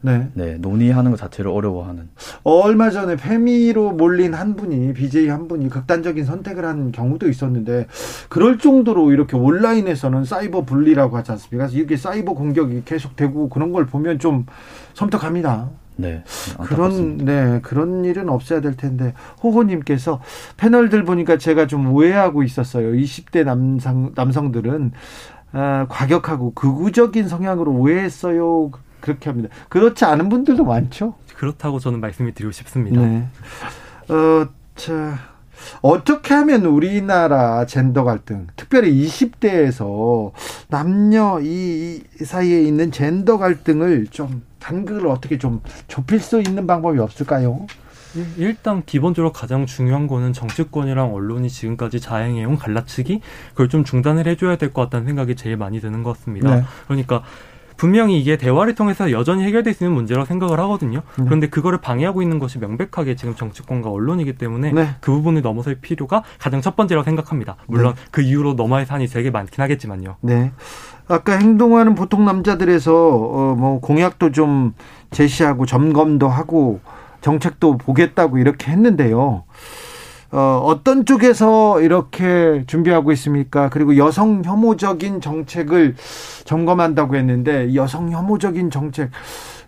네. 0.00 0.28
네, 0.34 0.54
논의하는 0.58 1.10
것 1.10 1.16
자체를 1.16 1.50
어려워하는 1.50 2.08
얼마 2.44 2.90
전에 2.90 3.16
페미로 3.16 3.92
몰린 3.92 4.32
한 4.34 4.54
분이 4.54 4.92
BJ 4.92 5.28
한 5.28 5.48
분이 5.48 5.68
극단적인 5.68 6.24
선택을 6.24 6.64
한 6.64 6.92
경우도 6.92 7.28
있었는데 7.28 7.88
그럴 8.28 8.58
정도로 8.58 9.12
이렇게 9.12 9.36
온라인에서는 9.36 10.24
사이버 10.24 10.62
분리라고 10.64 11.16
하지 11.16 11.32
않습니까? 11.32 11.68
이게 11.72 11.96
사이버 11.96 12.34
공격이 12.34 12.82
계속되고 12.84 13.48
그런 13.48 13.72
걸 13.72 13.86
보면 13.86 14.18
좀 14.18 14.46
섬뜩합니다. 14.94 15.70
네, 15.96 16.22
그런 16.62 16.92
안타깝습니다. 16.92 17.24
네 17.24 17.60
그런 17.60 18.04
일은 18.04 18.28
없어야 18.28 18.60
될 18.60 18.76
텐데 18.76 19.14
호호님께서 19.42 20.20
패널들 20.56 21.02
보니까 21.02 21.38
제가 21.38 21.66
좀 21.66 21.92
오해하고 21.92 22.44
있었어요. 22.44 22.92
20대 22.92 23.42
남성 23.42 24.12
남성들은 24.14 24.92
아, 25.52 25.86
과격하고 25.88 26.52
극우적인 26.54 27.28
성향으로 27.28 27.72
오해했어요. 27.72 28.70
그렇게 29.00 29.30
합니다. 29.30 29.54
그렇지 29.68 30.04
않은 30.04 30.28
분들도 30.28 30.64
많죠. 30.64 31.14
그렇다고 31.36 31.78
저는 31.78 32.00
말씀을 32.00 32.32
드리고 32.34 32.52
싶습니다. 32.52 33.00
네. 33.00 33.28
어, 34.08 34.48
자, 34.74 35.18
어떻게 35.80 36.34
하면 36.34 36.64
우리나라 36.66 37.64
젠더 37.66 38.04
갈등, 38.04 38.46
특별히 38.56 39.06
20대에서 39.06 40.32
남녀 40.68 41.40
이, 41.40 42.02
이 42.20 42.24
사이에 42.24 42.62
있는 42.62 42.90
젠더 42.90 43.38
갈등을 43.38 44.08
좀 44.08 44.42
단글을 44.58 45.06
어떻게 45.06 45.38
좀 45.38 45.62
좁힐 45.86 46.20
수 46.20 46.40
있는 46.40 46.66
방법이 46.66 46.98
없을까요? 46.98 47.66
일- 48.18 48.26
일단 48.38 48.82
기본적으로 48.84 49.32
가장 49.32 49.66
중요한 49.66 50.06
거는 50.06 50.32
정치권이랑 50.32 51.14
언론이 51.14 51.48
지금까지 51.48 52.00
자행해온 52.00 52.56
갈라치기 52.56 53.20
그걸 53.50 53.68
좀 53.68 53.84
중단을 53.84 54.26
해줘야 54.26 54.56
될 54.56 54.72
것 54.72 54.82
같다는 54.82 55.06
생각이 55.06 55.34
제일 55.36 55.56
많이 55.56 55.80
드는 55.80 56.02
것 56.02 56.16
같습니다. 56.16 56.54
네. 56.56 56.62
그러니까 56.86 57.22
분명히 57.78 58.20
이게 58.20 58.36
대화를 58.36 58.74
통해서 58.74 59.12
여전히 59.12 59.44
해결될 59.44 59.72
수 59.72 59.84
있는 59.84 59.94
문제라고 59.94 60.26
생각을 60.26 60.58
하거든요. 60.58 61.02
네. 61.16 61.24
그런데 61.24 61.48
그거를 61.48 61.78
방해하고 61.80 62.22
있는 62.22 62.40
것이 62.40 62.58
명백하게 62.58 63.14
지금 63.14 63.36
정치권과 63.36 63.88
언론이기 63.88 64.32
때문에 64.34 64.72
네. 64.72 64.88
그 65.00 65.12
부분을 65.12 65.42
넘어설 65.42 65.76
필요가 65.76 66.24
가장 66.40 66.60
첫 66.60 66.74
번째라고 66.74 67.04
생각합니다. 67.04 67.56
물론 67.68 67.94
그 68.10 68.20
이후로 68.20 68.54
넘어야 68.54 68.80
할 68.80 68.86
산이 68.86 69.06
되게 69.06 69.30
많긴 69.30 69.62
하겠지만요. 69.62 70.16
네. 70.22 70.50
아까 71.06 71.34
행동하는 71.38 71.94
보통 71.94 72.24
남자들에서 72.24 72.92
어, 72.94 73.54
뭐 73.56 73.80
공약도 73.80 74.32
좀 74.32 74.74
제시하고 75.12 75.64
점검도 75.64 76.28
하고 76.28 76.80
정책도 77.20 77.78
보겠다고 77.78 78.38
이렇게 78.38 78.70
했는데요. 78.70 79.44
어, 80.30 80.62
어떤 80.62 81.06
쪽에서 81.06 81.80
이렇게 81.80 82.64
준비하고 82.66 83.12
있습니까? 83.12 83.70
그리고 83.70 83.96
여성 83.96 84.42
혐오적인 84.44 85.20
정책을 85.20 85.96
점검한다고 86.44 87.16
했는데 87.16 87.74
여성 87.74 88.10
혐오적인 88.12 88.70
정책 88.70 89.10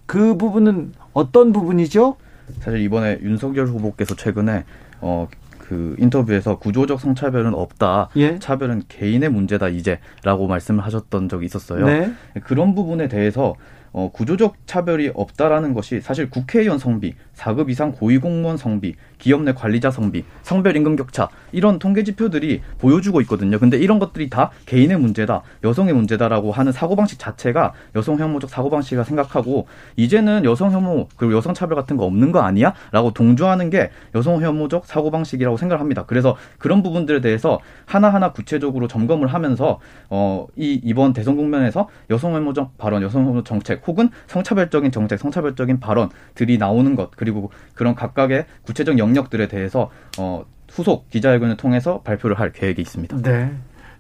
그 0.05 0.37
부분은 0.37 0.93
어떤 1.13 1.53
부분이죠? 1.53 2.17
사실 2.59 2.81
이번에 2.81 3.19
윤석열 3.23 3.69
후보께서 3.69 4.15
최근에 4.17 4.65
어, 5.01 5.29
그 5.71 5.95
인터뷰에서 5.99 6.59
구조적 6.59 7.01
성차별은 7.01 7.55
없다. 7.55 8.09
예? 8.17 8.39
차별은 8.41 8.83
개인의 8.89 9.29
문제다 9.29 9.69
이제라고 9.69 10.49
말씀을 10.49 10.85
하셨던 10.85 11.29
적이 11.29 11.47
있었어요. 11.47 11.87
네. 11.87 12.13
그런 12.43 12.75
부분에 12.75 13.09
대해서 13.09 13.55
어, 13.93 14.11
구조적 14.13 14.67
차별이 14.67 15.11
없다라는 15.15 15.75
것이 15.75 16.01
사실 16.01 16.29
국회의원 16.29 16.79
성비, 16.79 17.15
4급 17.41 17.71
이상 17.71 17.93
고위공무원 17.93 18.57
성비, 18.57 18.95
기업 19.19 19.43
내 19.43 19.53
관리자 19.53 19.91
성비, 19.91 20.25
성별 20.43 20.77
임금 20.77 20.97
격차 20.97 21.29
이런 21.53 21.79
통계 21.79 22.05
지표들이 22.05 22.61
보여주고 22.79 23.21
있거든요. 23.23 23.59
근데 23.59 23.79
이런 23.79 23.99
것들이 23.99 24.29
다 24.29 24.51
개인의 24.67 24.99
문제다, 24.99 25.43
여성의 25.65 25.95
문제다라고 25.95 26.53
하는 26.53 26.73
사고 26.73 26.97
방식 26.97 27.19
자체가 27.19 27.73
여성 27.97 28.19
혐오적 28.19 28.51
사고 28.51 28.69
방식이라 28.71 29.05
생각하고 29.05 29.67
이제는 29.97 30.45
여성 30.45 30.73
혐오 30.73 31.09
그리고 31.17 31.35
여성 31.35 31.55
차별 31.55 31.77
같은 31.77 31.97
거 31.97 32.05
없는 32.05 32.33
거 32.33 32.41
아니야?라고 32.41 33.13
동조하는 33.13 33.71
게 33.71 33.91
여성 34.15 34.43
혐오적 34.43 34.87
사고 34.87 35.11
방식이라고 35.11 35.57
생각을 35.57 35.81
합니다. 35.81 36.05
그래서 36.07 36.37
그런 36.59 36.83
부분들에 36.83 37.21
대해서 37.21 37.59
하나하나 37.87 38.33
구체적으로 38.33 38.87
점검을 38.87 39.29
하면서 39.29 39.81
어, 40.09 40.47
이 40.57 40.81
이번 40.85 41.13
대선 41.13 41.37
국면에서 41.37 41.89
여성 42.11 42.35
혐오적 42.35 42.77
발언, 42.77 43.03
여성 43.03 43.27
혐오 43.27 43.43
정책 43.45 43.87
혹은 43.87 44.11
성차별적인 44.27 44.91
정책, 44.91 45.19
성차별적인 45.19 45.81
발언들이 45.81 46.59
나오는 46.59 46.95
것 46.97 47.11
그리고 47.17 47.30
그런 47.75 47.95
각각의 47.95 48.47
구체적 48.63 48.99
영역들에 48.99 49.49
대해서 49.49 49.91
어, 50.19 50.45
후속 50.71 51.11
기자회견을 51.11 51.57
통해서 51.57 52.01
발표를 52.03 52.39
할 52.39 52.53
계획이 52.53 52.81
있습니다. 52.81 53.23
네. 53.23 53.53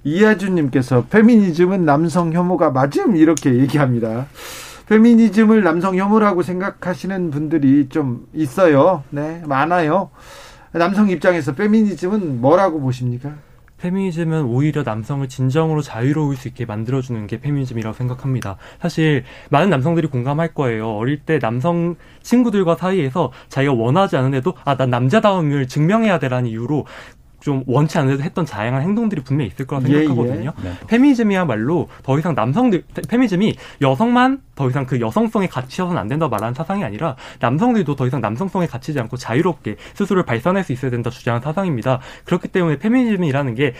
이하준님께서 0.04 1.06
페미니즘은 1.06 1.84
남성 1.84 2.32
혐오가 2.32 2.70
맞음 2.70 3.16
이렇게 3.16 3.54
얘기합니다. 3.54 4.26
페미니즘을 4.87 5.62
남성 5.62 5.96
혐오라고 5.96 6.42
생각하시는 6.42 7.30
분들이 7.30 7.88
좀 7.88 8.26
있어요. 8.32 9.04
네, 9.10 9.42
많아요. 9.46 10.10
남성 10.72 11.10
입장에서 11.10 11.54
페미니즘은 11.54 12.40
뭐라고 12.40 12.80
보십니까? 12.80 13.34
페미니즘은 13.80 14.44
오히려 14.44 14.82
남성을 14.82 15.28
진정으로 15.28 15.82
자유로울 15.82 16.37
수 16.37 16.49
있게 16.49 16.66
만들어주는 16.66 17.26
게 17.26 17.40
페미니즘이라고 17.40 17.94
생각합니다. 17.96 18.56
사실 18.80 19.25
많은 19.50 19.70
남성들이 19.70 20.08
공감할 20.08 20.54
거예요. 20.54 20.96
어릴 20.96 21.20
때 21.20 21.38
남성 21.38 21.96
친구들과 22.22 22.76
사이에서 22.76 23.32
자기가 23.49 23.72
원하지 23.72 24.16
않은데도 24.16 24.54
아, 24.64 24.76
난 24.76 24.90
남자다움을 24.90 25.68
증명해야 25.68 26.18
되라는 26.18 26.49
이유로 26.50 26.87
좀 27.40 27.64
원치 27.66 27.99
않는데도 27.99 28.23
했던 28.23 28.44
다양한 28.44 28.82
행동들이 28.82 29.23
분명히 29.23 29.50
있을 29.50 29.66
거라 29.66 29.80
생각하거든요. 29.80 30.52
예, 30.64 30.68
예. 30.68 30.73
페미즘이야말로 30.87 31.88
더 32.02 32.18
이상 32.18 32.35
남성들 32.35 32.85
페미즘이 33.09 33.56
여성만 33.80 34.42
더 34.54 34.68
이상 34.68 34.87
그 34.87 35.00
여성성에 35.00 35.47
갇혀서는 35.49 35.99
안 35.99 36.09
된다 36.09 36.28
말하는 36.28 36.54
사상이 36.54 36.85
아니라 36.85 37.16
남성들도 37.40 37.97
더 37.97 38.06
이상 38.06 38.20
남성성에 38.20 38.66
갇히지 38.66 39.00
않고 39.00 39.16
자유롭게 39.16 39.76
스스로를 39.94 40.25
발산할 40.25 40.64
수 40.64 40.73
있어야 40.73 40.90
된다 40.90 41.11
주장하는 41.11 41.42
사상입니다. 41.42 42.00
그렇기 42.25 42.49
때문에 42.49 42.78
페미즘이라는 42.78 43.54
게 43.54 43.75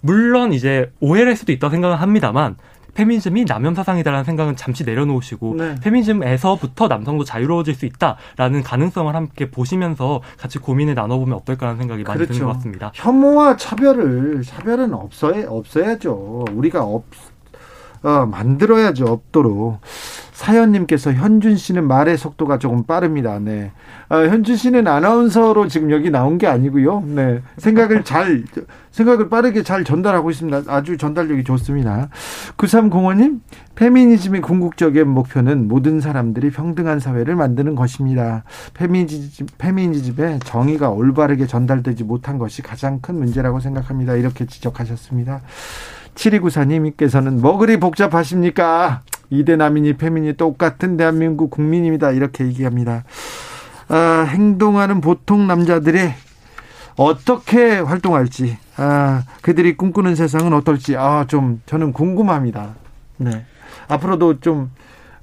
물론 0.00 0.52
이제 0.52 0.92
오해를 1.00 1.28
할 1.28 1.36
수도 1.36 1.50
있다 1.52 1.70
생각을 1.70 2.00
합니다만 2.00 2.56
페미니즘이 2.94 3.44
남염 3.44 3.74
사상이다라는 3.74 4.24
생각은 4.24 4.56
잠시 4.56 4.84
내려놓으시고 4.84 5.54
네. 5.56 5.74
페미니즘에서부터 5.82 6.88
남성도 6.88 7.24
자유로워질 7.24 7.74
수 7.74 7.86
있다라는 7.86 8.62
가능성을 8.62 9.14
함께 9.14 9.50
보시면서 9.50 10.20
같이 10.38 10.58
고민을 10.58 10.94
나눠보면 10.94 11.36
어떨까라는 11.38 11.78
생각이 11.78 12.02
많이 12.04 12.18
그렇죠. 12.18 12.34
드는 12.34 12.46
것 12.46 12.52
같습니다. 12.54 12.92
혐오와 12.94 13.56
차별을 13.56 14.42
차별은 14.42 14.94
없어야 14.94 15.48
없어야죠. 15.48 16.44
우리가 16.52 16.82
없 16.84 17.04
어, 18.02 18.26
만들어야죠 18.26 19.06
없도록. 19.06 19.80
사연님께서 20.34 21.12
현준 21.12 21.56
씨는 21.56 21.86
말의 21.86 22.18
속도가 22.18 22.58
조금 22.58 22.82
빠릅니다. 22.82 23.38
네. 23.38 23.70
아, 24.08 24.18
현준 24.18 24.56
씨는 24.56 24.88
아나운서로 24.88 25.68
지금 25.68 25.92
여기 25.92 26.10
나온 26.10 26.38
게 26.38 26.48
아니고요. 26.48 27.04
네. 27.06 27.40
생각을 27.56 28.02
잘, 28.02 28.42
생각을 28.90 29.28
빠르게 29.28 29.62
잘 29.62 29.84
전달하고 29.84 30.30
있습니다. 30.30 30.62
아주 30.66 30.96
전달력이 30.96 31.44
좋습니다. 31.44 32.08
9305님, 32.56 33.40
페미니즘의 33.76 34.40
궁극적인 34.40 35.06
목표는 35.06 35.68
모든 35.68 36.00
사람들이 36.00 36.50
평등한 36.50 36.98
사회를 36.98 37.36
만드는 37.36 37.76
것입니다. 37.76 38.42
페미니즘, 38.74 39.46
페미니즘의 39.58 40.40
정의가 40.40 40.90
올바르게 40.90 41.46
전달되지 41.46 42.02
못한 42.02 42.38
것이 42.38 42.60
가장 42.60 42.98
큰 43.00 43.14
문제라고 43.18 43.60
생각합니다. 43.60 44.16
이렇게 44.16 44.46
지적하셨습니다. 44.46 45.42
7294님께서는 46.16 47.40
뭐 47.40 47.56
그리 47.56 47.78
복잡하십니까? 47.78 49.02
이대남이니 49.30 49.94
페미니 49.94 50.34
똑같은 50.36 50.96
대한민국 50.96 51.50
국민입니다. 51.50 52.10
이렇게 52.10 52.44
얘기합니다. 52.44 53.04
아, 53.88 54.26
행동하는 54.28 55.00
보통 55.00 55.46
남자들이 55.46 56.10
어떻게 56.96 57.78
활동할지, 57.78 58.56
아, 58.76 59.24
그들이 59.42 59.76
꿈꾸는 59.76 60.14
세상은 60.14 60.52
어떨지, 60.52 60.96
아, 60.96 61.24
좀 61.26 61.60
저는 61.66 61.92
궁금합니다. 61.92 62.74
네. 63.16 63.44
앞으로도 63.88 64.40
좀 64.40 64.70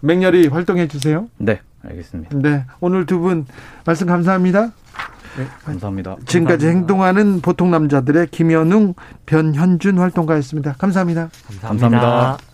맹렬히 0.01 0.47
활동해 0.47 0.87
주세요. 0.87 1.27
네, 1.37 1.61
알겠습니다. 1.87 2.37
네. 2.37 2.65
오늘 2.81 3.05
두 3.05 3.19
분 3.19 3.45
말씀 3.85 4.07
감사합니다. 4.07 4.71
네, 5.37 5.47
감사합니다. 5.63 6.17
지금까지 6.25 6.65
감사합니다. 6.65 6.67
행동하는 6.67 7.41
보통 7.41 7.71
남자들의 7.71 8.27
김현웅, 8.27 8.93
변현준 9.25 9.97
활동가였습니다. 9.97 10.73
감사합니다. 10.77 11.29
감사합니다. 11.47 11.89
감사합니다. 11.99 12.50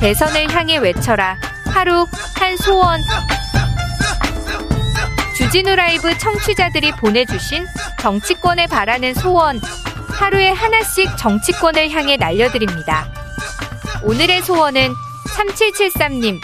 대선을 0.00 0.52
향해 0.54 0.76
외쳐라. 0.76 1.36
하루 1.66 2.06
한 2.36 2.56
소원. 2.56 3.00
주진우 5.36 5.74
라이브 5.74 6.16
청취자들이 6.16 6.92
보내주신 6.92 7.66
정치권에 8.00 8.68
바라는 8.68 9.14
소원. 9.14 9.60
하루에 10.08 10.50
하나씩 10.50 11.16
정치권을 11.16 11.90
향해 11.90 12.16
날려드립니다. 12.16 13.12
오늘의 14.04 14.42
소원은 14.42 14.92
3773님. 15.36 16.40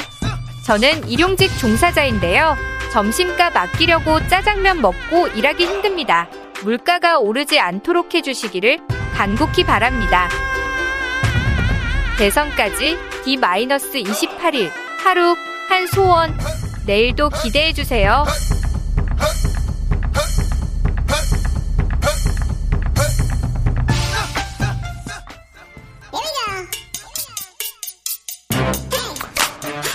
저는 0.65 1.09
일용직 1.09 1.57
종사자인데요. 1.59 2.57
점심값 2.93 3.57
아끼려고 3.57 4.27
짜장면 4.29 4.81
먹고 4.81 5.29
일하기 5.29 5.65
힘듭니다. 5.65 6.29
물가가 6.65 7.19
오르지 7.19 7.61
않도록 7.61 8.15
해주시기를 8.15 8.81
간곡히 9.15 9.65
바랍니다. 9.65 10.29
대선까지 12.19 12.97
D-28일 13.25 14.71
하루 15.03 15.37
한 15.69 15.87
소원 15.89 16.37
내일도 16.87 17.29
기대해 17.31 17.73
주세요. 17.73 18.25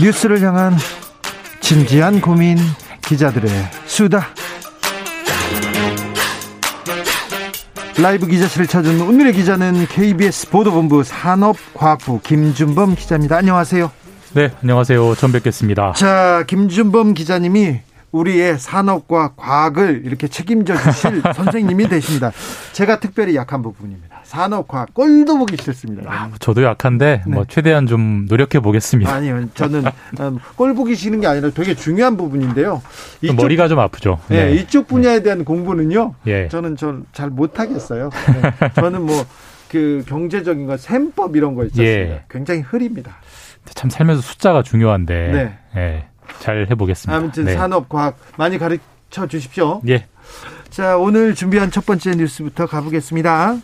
뉴스를 0.01 0.41
향한 0.41 0.77
진지한 1.59 2.21
고민 2.21 2.57
기자들의 3.05 3.49
수다. 3.85 4.29
라이브 8.01 8.27
기자실을 8.27 8.65
찾은 8.65 9.01
오늘의 9.01 9.33
기자는 9.33 9.85
KBS 9.87 10.49
보도본부 10.49 11.03
산업과학부 11.03 12.21
김준범 12.23 12.95
기자입니다. 12.95 13.35
안녕하세요. 13.35 13.91
네, 14.35 14.51
안녕하세요. 14.61 15.15
처음 15.15 15.33
뵙겠습니다. 15.33 15.91
자, 15.93 16.45
김준범 16.47 17.13
기자님이 17.13 17.81
우리의 18.11 18.57
산업과 18.57 19.33
과학을 19.35 20.03
이렇게 20.05 20.27
책임져 20.27 20.75
주실 20.77 21.21
선생님이 21.35 21.87
되십니다. 21.87 22.31
제가 22.73 22.99
특별히 22.99 23.35
약한 23.35 23.61
부분입니다. 23.61 24.21
산업과학 24.23 24.93
꼴도 24.93 25.37
보기 25.39 25.57
싫습니다. 25.57 26.11
아, 26.11 26.29
저도 26.39 26.63
약한데 26.63 27.23
네. 27.25 27.33
뭐 27.33 27.45
최대한 27.47 27.87
좀 27.87 28.25
노력해 28.29 28.59
보겠습니다. 28.59 29.11
아니요, 29.11 29.49
저는 29.55 29.85
음, 30.19 30.37
꼴 30.55 30.75
보기 30.75 30.95
싫은 30.95 31.21
게 31.21 31.27
아니라 31.27 31.49
되게 31.49 31.73
중요한 31.73 32.15
부분인데요. 32.15 32.81
이쪽, 33.21 33.35
머리가 33.35 33.67
좀 33.67 33.79
아프죠. 33.79 34.19
네, 34.27 34.45
네. 34.45 34.55
이쪽 34.55 34.87
분야에 34.87 35.23
대한 35.23 35.43
공부는요. 35.45 36.13
예. 36.27 36.47
저는 36.49 36.77
잘 37.11 37.29
못하겠어요. 37.29 38.09
네. 38.33 38.71
저는 38.75 39.05
뭐 39.05 39.25
그 39.69 40.03
경제적인 40.07 40.65
거, 40.65 40.77
셈법 40.77 41.35
이런 41.35 41.55
거 41.55 41.63
있잖아요. 41.65 41.89
예. 41.89 42.23
굉장히 42.29 42.61
흐립니다. 42.61 43.17
참 43.75 43.89
살면서 43.89 44.21
숫자가 44.21 44.63
중요한데. 44.63 45.31
네. 45.31 45.57
예. 45.79 46.08
잘 46.39 46.67
해보겠습니다. 46.69 47.17
아무튼 47.17 47.45
네. 47.45 47.55
산업 47.55 47.89
과학 47.89 48.17
많이 48.37 48.57
가르쳐 48.57 49.27
주십시오. 49.27 49.81
예. 49.87 50.05
자 50.69 50.97
오늘 50.97 51.35
준비한 51.35 51.71
첫 51.71 51.85
번째 51.85 52.11
뉴스부터 52.11 52.67
가보겠습니다. 52.67 53.57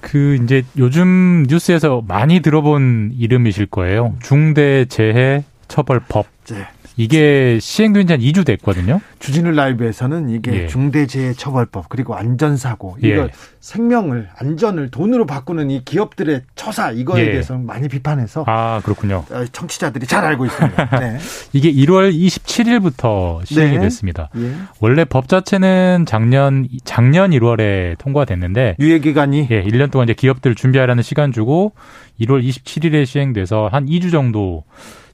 그 0.00 0.38
이제 0.42 0.64
요즘 0.76 1.44
뉴스에서 1.48 2.02
많이 2.06 2.40
들어본 2.40 3.12
이름이실 3.18 3.66
거예요. 3.66 4.14
중대재해 4.22 5.44
처벌법. 5.68 6.26
네. 6.46 6.66
이게 6.96 7.58
시행된 7.60 8.06
지 8.06 8.12
한 8.12 8.20
2주 8.20 8.44
됐거든요. 8.44 9.00
주진우 9.20 9.52
라이브에서는 9.52 10.28
이게 10.30 10.62
예. 10.64 10.66
중대재해처벌법 10.66 11.88
그리고 11.88 12.14
안전사고 12.14 12.96
이거 13.00 13.22
예. 13.22 13.28
생명을 13.60 14.28
안전을 14.36 14.90
돈으로 14.90 15.26
바꾸는 15.26 15.70
이 15.70 15.84
기업들의 15.84 16.42
처사 16.56 16.90
이거에 16.90 17.22
예. 17.22 17.30
대해서 17.32 17.56
많이 17.58 17.88
비판해서 17.88 18.44
아 18.46 18.80
그렇군요. 18.84 19.24
어, 19.30 19.44
청취자들이 19.52 20.06
잘 20.06 20.24
알고 20.24 20.46
있습니다. 20.46 20.86
네. 21.00 21.18
이게 21.52 21.72
1월 21.72 22.12
27일부터 22.14 23.44
시행이 23.46 23.76
네. 23.76 23.82
됐습니다. 23.82 24.30
예. 24.36 24.52
원래 24.80 25.04
법 25.04 25.28
자체는 25.28 26.06
작년 26.06 26.66
작년 26.84 27.30
1월에 27.30 27.98
통과됐는데 27.98 28.76
유예 28.78 28.98
기간이 29.00 29.48
예, 29.50 29.62
1년 29.62 29.90
동안 29.90 30.06
이제 30.08 30.14
기업들 30.14 30.54
준비하라는 30.54 31.02
시간 31.02 31.32
주고 31.32 31.72
1월 32.20 32.42
27일에 32.46 33.06
시행돼서 33.06 33.68
한 33.70 33.86
2주 33.86 34.10
정도 34.10 34.64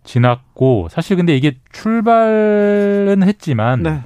지났고 0.07 0.89
사실 0.91 1.17
근데 1.17 1.37
이게 1.37 1.57
출발은 1.73 3.23
했지만 3.23 3.83
네. 3.83 4.01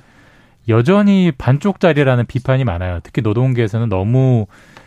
여전히 0.69 1.31
반쪽짜리라는 1.37 2.27
비판이 2.27 2.65
많아요. 2.65 2.99
특히 3.03 3.23
노동계에서는 3.23 3.89
너무 3.89 4.47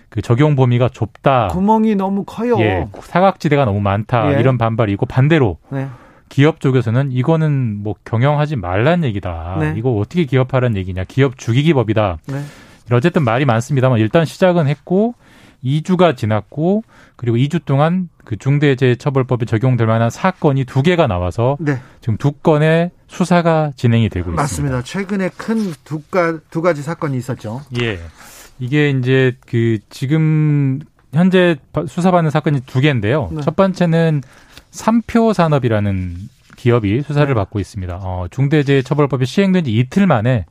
그 0.09 0.21
적용 0.21 0.55
범위가 0.55 0.89
좁다. 0.89 1.47
구멍이 1.47 1.95
너무 1.95 2.23
커요. 2.25 2.59
예, 2.59 2.87
사각지대가 2.99 3.65
너무 3.65 3.79
많다. 3.79 4.35
예. 4.35 4.39
이런 4.39 4.57
반발이 4.57 4.91
있고 4.93 5.05
반대로 5.05 5.57
네. 5.69 5.87
기업 6.29 6.59
쪽에서는 6.59 7.11
이거는 7.11 7.83
뭐 7.83 7.95
경영하지 8.05 8.55
말란 8.55 9.03
얘기다. 9.03 9.57
네. 9.59 9.73
이거 9.77 9.91
어떻게 9.91 10.25
기업하란 10.25 10.75
얘기냐. 10.75 11.03
기업 11.07 11.37
죽이기 11.37 11.73
법이다. 11.73 12.17
네. 12.27 12.41
어쨌든 12.91 13.23
말이 13.23 13.45
많습니다만 13.45 13.99
일단 13.99 14.25
시작은 14.25 14.67
했고 14.67 15.15
2주가 15.63 16.15
지났고 16.15 16.83
그리고 17.15 17.37
2주 17.37 17.63
동안 17.65 18.09
그 18.25 18.37
중대재해처벌법에 18.37 19.45
적용될 19.45 19.87
만한 19.87 20.09
사건이 20.09 20.65
두 20.65 20.81
개가 20.81 21.07
나와서 21.07 21.57
네. 21.59 21.79
지금 22.01 22.17
두 22.17 22.31
건의 22.31 22.91
수사가 23.07 23.71
진행이 23.75 24.09
되고 24.09 24.31
맞습니다. 24.31 24.79
있습니다. 24.79 24.83
최근에 24.83 25.29
큰두두 25.37 26.61
가지 26.61 26.81
사건이 26.81 27.17
있었죠. 27.17 27.61
예. 27.81 27.99
이게 28.59 28.89
이제 28.89 29.35
그 29.45 29.79
지금 29.89 30.79
현재 31.13 31.57
수사받는 31.87 32.31
사건이 32.31 32.61
두 32.65 32.79
개인데요. 32.81 33.29
네. 33.31 33.41
첫 33.41 33.55
번째는 33.55 34.21
삼표 34.71 35.33
산업이라는 35.33 36.17
기업이 36.55 37.01
수사를 37.01 37.27
네. 37.27 37.33
받고 37.33 37.59
있습니다. 37.59 37.99
어, 38.01 38.27
중대재해처벌법이 38.31 39.25
시행된 39.25 39.65
지 39.65 39.77
이틀 39.77 40.07
만에 40.07 40.45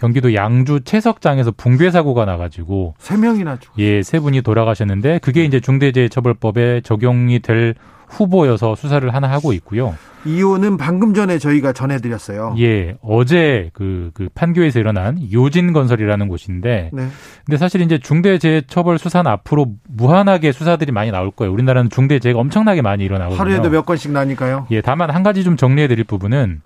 경기도 0.00 0.34
양주 0.34 0.80
채석장에서 0.84 1.52
붕괴 1.52 1.90
사고가 1.90 2.24
나가지고 2.24 2.94
세 2.98 3.18
명이나 3.18 3.58
죽 3.58 3.78
예, 3.78 4.02
세 4.02 4.18
분이 4.18 4.40
돌아가셨는데 4.40 5.18
그게 5.18 5.44
이제 5.44 5.60
중대재해처벌법에 5.60 6.80
적용이 6.80 7.40
될 7.40 7.74
후보여서 8.08 8.74
수사를 8.74 9.12
하나 9.14 9.30
하고 9.30 9.52
있고요. 9.52 9.94
이호는 10.24 10.78
방금 10.78 11.12
전에 11.14 11.38
저희가 11.38 11.72
전해드렸어요. 11.72 12.54
예, 12.58 12.96
어제 13.02 13.70
그, 13.74 14.10
그 14.14 14.28
판교에서 14.34 14.80
일어난 14.80 15.18
요진건설이라는 15.32 16.28
곳인데, 16.28 16.90
네. 16.92 17.08
근데 17.44 17.56
사실 17.56 17.82
이제 17.82 17.98
중대재해처벌 17.98 18.98
수사는 18.98 19.30
앞으로 19.30 19.66
무한하게 19.88 20.52
수사들이 20.52 20.92
많이 20.92 21.10
나올 21.10 21.30
거예요. 21.30 21.52
우리나라는 21.52 21.88
중대재해가 21.90 22.40
엄청나게 22.40 22.82
많이 22.82 23.04
일어나거든요. 23.04 23.40
하루에도 23.40 23.70
몇 23.70 23.86
건씩 23.86 24.10
나니까요. 24.10 24.66
예, 24.70 24.80
다만 24.80 25.10
한 25.10 25.22
가지 25.22 25.44
좀 25.44 25.56
정리해드릴 25.56 26.04
부분은 26.04 26.62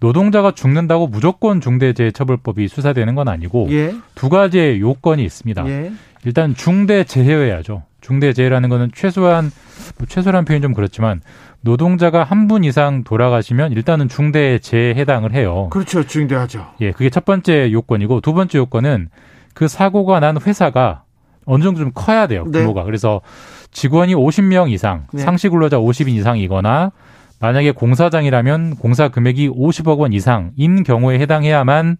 노동자가 0.00 0.50
죽는다고 0.52 1.06
무조건 1.06 1.60
중대재해처벌법이 1.60 2.68
수사되는 2.68 3.14
건 3.14 3.28
아니고 3.28 3.68
예. 3.70 3.94
두 4.14 4.28
가지의 4.28 4.80
요건이 4.80 5.24
있습니다. 5.24 5.66
예. 5.68 5.92
일단 6.24 6.54
중대재해여야죠. 6.54 7.82
중대재해라는 8.00 8.68
거는 8.68 8.90
최소한 8.94 9.50
뭐 9.98 10.06
최소한 10.08 10.44
표현 10.44 10.62
좀 10.62 10.74
그렇지만 10.74 11.20
노동자가 11.60 12.22
한 12.24 12.46
분 12.46 12.62
이상 12.62 13.02
돌아가시면 13.04 13.72
일단은 13.72 14.08
중대재해에 14.08 14.94
해당을 14.94 15.32
해요. 15.32 15.68
그렇죠. 15.70 16.04
중대하죠. 16.06 16.66
예, 16.80 16.92
그게 16.92 17.10
첫 17.10 17.24
번째 17.24 17.72
요건이고 17.72 18.20
두 18.20 18.34
번째 18.34 18.58
요건은 18.58 19.08
그 19.54 19.66
사고가 19.66 20.20
난 20.20 20.36
회사가 20.40 21.02
어느 21.46 21.64
정도 21.64 21.80
좀 21.80 21.90
커야 21.94 22.26
돼요. 22.26 22.44
네. 22.48 22.60
규모가. 22.60 22.82
네. 22.82 22.84
그래서 22.86 23.20
직원이 23.72 24.14
50명 24.14 24.70
이상, 24.70 25.06
네. 25.12 25.22
상시 25.22 25.48
근로자 25.48 25.78
50인 25.78 26.08
이상이거나 26.10 26.92
만약에 27.40 27.72
공사장이라면 27.72 28.76
공사 28.76 29.08
금액이 29.08 29.50
50억 29.50 29.98
원 29.98 30.12
이상인 30.12 30.82
경우에 30.84 31.18
해당해야만 31.18 31.96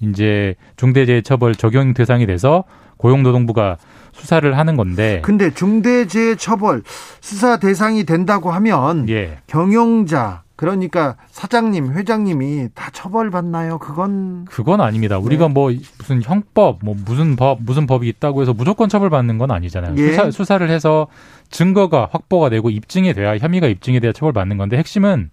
이제 0.00 0.54
중대재해처벌 0.76 1.54
적용 1.54 1.94
대상이 1.94 2.26
돼서 2.26 2.64
고용노동부가 2.96 3.78
수사를 4.12 4.56
하는 4.58 4.76
건데. 4.76 5.20
근데 5.22 5.52
중대재해처벌 5.52 6.82
수사 7.20 7.58
대상이 7.58 8.04
된다고 8.04 8.50
하면 8.50 9.08
예. 9.08 9.38
경영자 9.46 10.42
그러니까 10.60 11.16
사장님, 11.28 11.94
회장님이 11.94 12.68
다 12.74 12.90
처벌받나요? 12.90 13.78
그건 13.78 14.44
그건 14.44 14.82
아닙니다. 14.82 15.16
우리가 15.16 15.48
네. 15.48 15.54
뭐 15.54 15.72
무슨 15.96 16.20
형법, 16.22 16.80
뭐 16.84 16.94
무슨 17.06 17.34
법, 17.34 17.62
무슨 17.62 17.86
법이 17.86 18.06
있다고 18.06 18.42
해서 18.42 18.52
무조건 18.52 18.90
처벌받는 18.90 19.38
건 19.38 19.52
아니잖아요. 19.52 19.94
예. 19.96 20.10
수사, 20.10 20.30
수사를 20.30 20.68
해서 20.68 21.06
증거가 21.48 22.10
확보가 22.12 22.50
되고 22.50 22.68
입증이 22.68 23.14
돼야 23.14 23.38
혐의가 23.38 23.68
입증이 23.68 24.00
돼야 24.00 24.12
처벌받는 24.12 24.58
건데 24.58 24.76
핵심은 24.76 25.30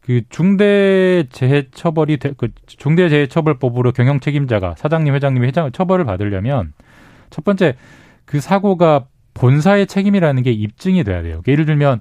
그 0.00 0.22
중대재해처벌이 0.30 2.16
그 2.38 2.48
중대재해처벌법으로 2.66 3.92
경영 3.92 4.20
책임자가 4.20 4.76
사장님, 4.78 5.12
회장님이 5.12 5.48
회장 5.48 5.70
처벌을 5.70 6.06
받으려면 6.06 6.72
첫 7.28 7.44
번째 7.44 7.76
그 8.24 8.40
사고가 8.40 9.04
본사의 9.34 9.86
책임이라는 9.86 10.42
게 10.42 10.50
입증이 10.50 11.04
돼야 11.04 11.20
돼요. 11.20 11.42
예를 11.46 11.66
들면 11.66 12.00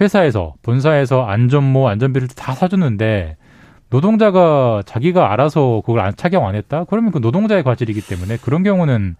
회사에서 0.00 0.54
본사에서 0.62 1.24
안전모 1.26 1.88
안전비를 1.88 2.28
다 2.28 2.52
사줬는데 2.54 3.36
노동자가 3.90 4.82
자기가 4.86 5.32
알아서 5.32 5.82
그걸 5.84 6.00
안 6.00 6.14
착용 6.16 6.46
안 6.46 6.54
했다? 6.54 6.84
그러면 6.84 7.10
그 7.10 7.18
노동자의 7.18 7.62
과실이기 7.64 8.00
때문에 8.02 8.36
그런 8.38 8.62
경우는 8.62 9.16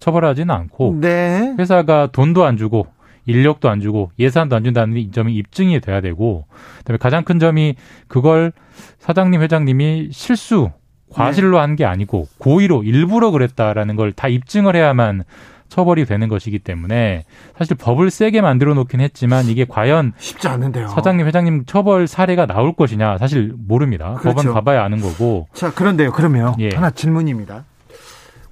처벌하지는 0.00 0.52
않고 0.54 0.98
네. 1.00 1.54
회사가 1.58 2.08
돈도 2.12 2.44
안 2.44 2.56
주고 2.56 2.86
인력도 3.26 3.68
안 3.68 3.80
주고 3.80 4.10
예산도 4.18 4.56
안 4.56 4.64
준다는 4.64 4.96
이 4.96 5.10
점이 5.10 5.34
입증이 5.34 5.80
돼야 5.80 6.00
되고 6.00 6.46
그다음에 6.78 6.98
가장 6.98 7.24
큰 7.24 7.38
점이 7.38 7.76
그걸 8.08 8.52
사장님 8.98 9.40
회장님이 9.42 10.08
실수 10.12 10.70
과실로 11.10 11.56
네. 11.56 11.60
한게 11.60 11.84
아니고 11.84 12.26
고의로 12.38 12.82
일부러 12.82 13.30
그랬다라는 13.30 13.96
걸 13.96 14.12
다 14.12 14.28
입증을 14.28 14.74
해야만 14.76 15.24
처벌이 15.68 16.04
되는 16.04 16.28
것이기 16.28 16.58
때문에 16.58 17.24
사실 17.56 17.76
법을 17.76 18.10
세게 18.10 18.40
만들어 18.40 18.74
놓긴 18.74 19.00
했지만 19.00 19.46
이게 19.46 19.64
과연 19.68 20.12
쉽지 20.18 20.48
않은데요. 20.48 20.88
사장님, 20.88 21.26
회장님 21.26 21.64
처벌 21.66 22.06
사례가 22.06 22.46
나올 22.46 22.74
것이냐 22.74 23.18
사실 23.18 23.54
모릅니다. 23.56 24.14
그렇죠. 24.14 24.36
법은 24.36 24.54
가봐야 24.54 24.82
아는 24.82 25.00
거고. 25.00 25.46
자, 25.52 25.72
그런데요. 25.72 26.12
그러면 26.12 26.54
예. 26.58 26.70
하나 26.74 26.90
질문입니다. 26.90 27.64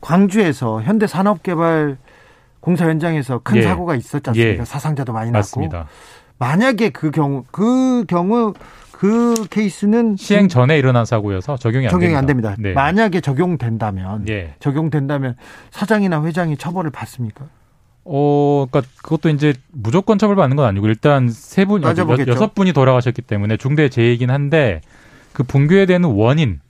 광주에서 0.01 0.83
현대산업개발 0.83 1.97
공사 2.61 2.87
현장에서 2.87 3.41
큰 3.43 3.57
예. 3.59 3.63
사고가 3.63 3.95
있었지 3.95 4.31
않습니까? 4.31 4.61
예. 4.61 4.65
사상자도 4.65 5.13
많이 5.13 5.31
났고. 5.31 5.39
맞습니다. 5.39 5.87
만약에 6.39 6.91
그 6.91 7.11
경우 7.11 7.45
그 7.51 8.05
경우 8.07 8.53
그 8.99 9.35
케이스는 9.51 10.17
시행 10.17 10.49
전에 10.49 10.79
일어난 10.79 11.05
사고여서 11.05 11.59
적용이 11.59 11.85
안 11.87 11.91
적용이 11.91 12.15
됩니다. 12.15 12.19
안 12.19 12.27
됩니다. 12.27 12.57
네. 12.59 12.73
만약에 12.73 13.21
적용된다면 13.21 14.27
예. 14.29 14.55
적용된다면 14.59 15.37
사장이나 15.71 16.25
회장이 16.25 16.57
처벌을 16.57 16.91
받습니까? 16.91 17.45
어, 18.05 18.67
그러니까 18.71 18.91
그것도 19.03 19.29
이제 19.29 19.53
무조건 19.71 20.17
처벌받는 20.17 20.57
건 20.57 20.65
아니고 20.65 20.87
일단 20.87 21.29
세 21.29 21.67
분, 21.67 21.83
여섯 21.83 22.55
분이 22.55 22.73
돌아가셨기 22.73 23.21
때문에 23.21 23.59
중대 23.59 23.91
재해이긴 23.91 24.31
한데 24.31 24.81
그 25.35 25.43
붕괴에 25.43 25.85
되는 25.85 26.09
원인, 26.09 26.61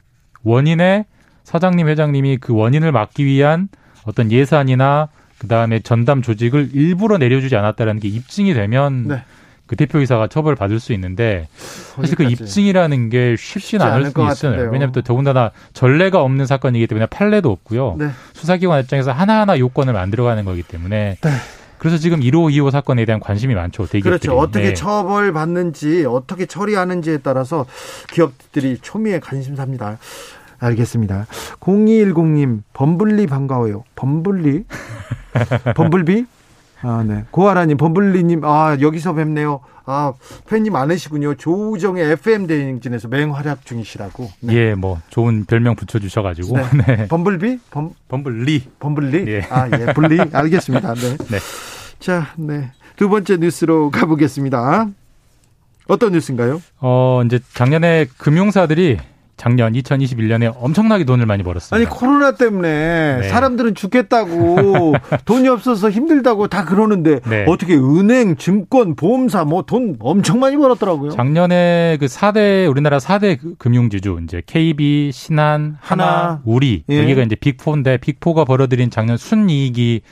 원인에 0.43 1.05
사장님, 1.45 1.87
회장님이 1.87 2.39
그 2.39 2.55
원인을 2.55 2.91
막기 2.91 3.25
위한 3.25 3.69
어떤 4.05 4.33
예산이나 4.33 5.11
그 5.39 5.47
다음에 5.47 5.79
전담 5.79 6.23
조직을 6.23 6.71
일부러 6.73 7.19
내려주지 7.19 7.55
않았다라는 7.55 8.01
게 8.01 8.09
입증이 8.09 8.53
되면 8.53 9.07
네. 9.07 9.23
그 9.67 9.77
대표이사가 9.77 10.29
처벌받을 10.29 10.79
수 10.79 10.93
있는데 10.93 11.49
사실 11.57 12.17
그 12.17 12.23
입증이라는 12.25 13.09
게 13.11 13.35
쉽지는 13.37 13.85
않을 13.85 14.11
수 14.11 14.23
있어요. 14.31 14.71
왜냐하면 14.71 14.93
또 14.93 15.03
더군다나 15.03 15.51
전례가 15.73 16.23
없는 16.23 16.47
사건이기 16.47 16.87
때문에 16.87 17.07
판례도 17.07 17.51
없고요. 17.51 17.97
네. 17.99 18.11
수사기관 18.33 18.81
입장에서 18.83 19.13
하나하나 19.13 19.59
요건을 19.59 19.93
만들어가는 19.93 20.45
거기 20.45 20.63
때문에 20.63 21.17
네. 21.21 21.31
그래서 21.79 21.99
지금 21.99 22.21
1호, 22.21 22.51
2호 22.53 22.71
사건에 22.71 23.05
대한 23.05 23.21
관심이 23.21 23.55
많죠. 23.55 23.87
대기업들이. 23.87 24.03
그렇죠. 24.03 24.39
어떻게 24.39 24.69
네. 24.69 24.75
처벌받는지 24.75 26.05
어떻게 26.07 26.47
처리하는지에 26.47 27.19
따라서 27.19 27.67
기업들이 28.13 28.79
초미의 28.81 29.21
관심사입니다. 29.21 29.99
알겠습니다. 30.59 31.27
0210님, 31.61 32.63
범블리 32.73 33.27
반가워요. 33.27 33.85
범블리? 33.95 34.65
범블비? 35.77 36.25
아, 36.87 37.03
네. 37.03 37.25
고아라님, 37.33 37.77
범블리님, 37.79 38.45
아, 38.45 38.77
여기서 38.81 39.15
뵙네요. 39.15 39.61
아, 39.87 40.13
팬이 40.49 40.71
많으시군요. 40.71 41.35
조우정의 41.35 42.13
FM 42.13 42.47
대행진에서 42.47 43.09
맹활약 43.09 43.67
중이시라고. 43.67 44.31
네. 44.41 44.55
예, 44.55 44.75
뭐, 44.75 45.01
좋은 45.11 45.47
별명 45.47 45.75
붙여주셔가지고. 45.75 46.57
네. 46.57 46.65
네. 46.97 47.09
범블비? 47.09 47.59
범, 47.71 47.91
범블리. 48.09 48.71
범블리? 48.79 49.25
예. 49.33 49.43
아, 49.51 49.69
예, 49.69 49.93
블리. 49.93 50.21
알겠습니다. 50.33 50.95
네. 50.95 51.17
네. 51.29 51.39
자, 51.99 52.29
네. 52.37 52.71
두 52.95 53.09
번째 53.09 53.37
뉴스로 53.39 53.91
가보겠습니다. 53.91 54.87
어떤 55.89 56.13
뉴스인가요? 56.13 56.63
어, 56.81 57.23
이제 57.25 57.41
작년에 57.53 58.07
금융사들이 58.17 58.99
작년 59.37 59.75
2021년에 59.75 60.55
엄청나게 60.59 61.05
돈을 61.05 61.27
많이 61.27 61.43
벌었어요. 61.43 61.77
아니 61.77 61.87
코로나 61.89 62.33
때문에 62.33 63.19
네. 63.21 63.29
사람들은 63.29 63.75
죽겠다고 63.75 64.95
돈이 65.27 65.49
없어서 65.49 65.91
힘들다고 65.91 66.49
다 66.49 66.65
그러는데 66.65 67.21
네. 67.29 67.45
어떻게 67.47 67.75
은행, 67.77 68.37
증권, 68.37 68.97
보험사 68.97 69.45
뭐 69.45 69.67
돈 69.67 69.97
엄청 69.99 70.39
많이 70.41 70.57
벌었더라고요. 70.57 71.11
작년에 71.11 71.97
그 71.99 72.07
4대 72.07 72.71
우리나라 72.71 72.99
4대 72.99 73.39
그 73.41 73.55
금융지주 73.59 74.21
이제 74.23 74.43
KB, 74.47 75.11
신한, 75.13 75.77
하나, 75.81 76.07
하나 76.07 76.41
우리 76.45 76.85
예. 76.89 77.03
여기가 77.03 77.23
이제 77.23 77.35
빅4인데 77.35 77.99
빅4가 77.99 78.47
벌어들인 78.47 78.91
작년 78.91 79.17
순이익이 79.17 80.03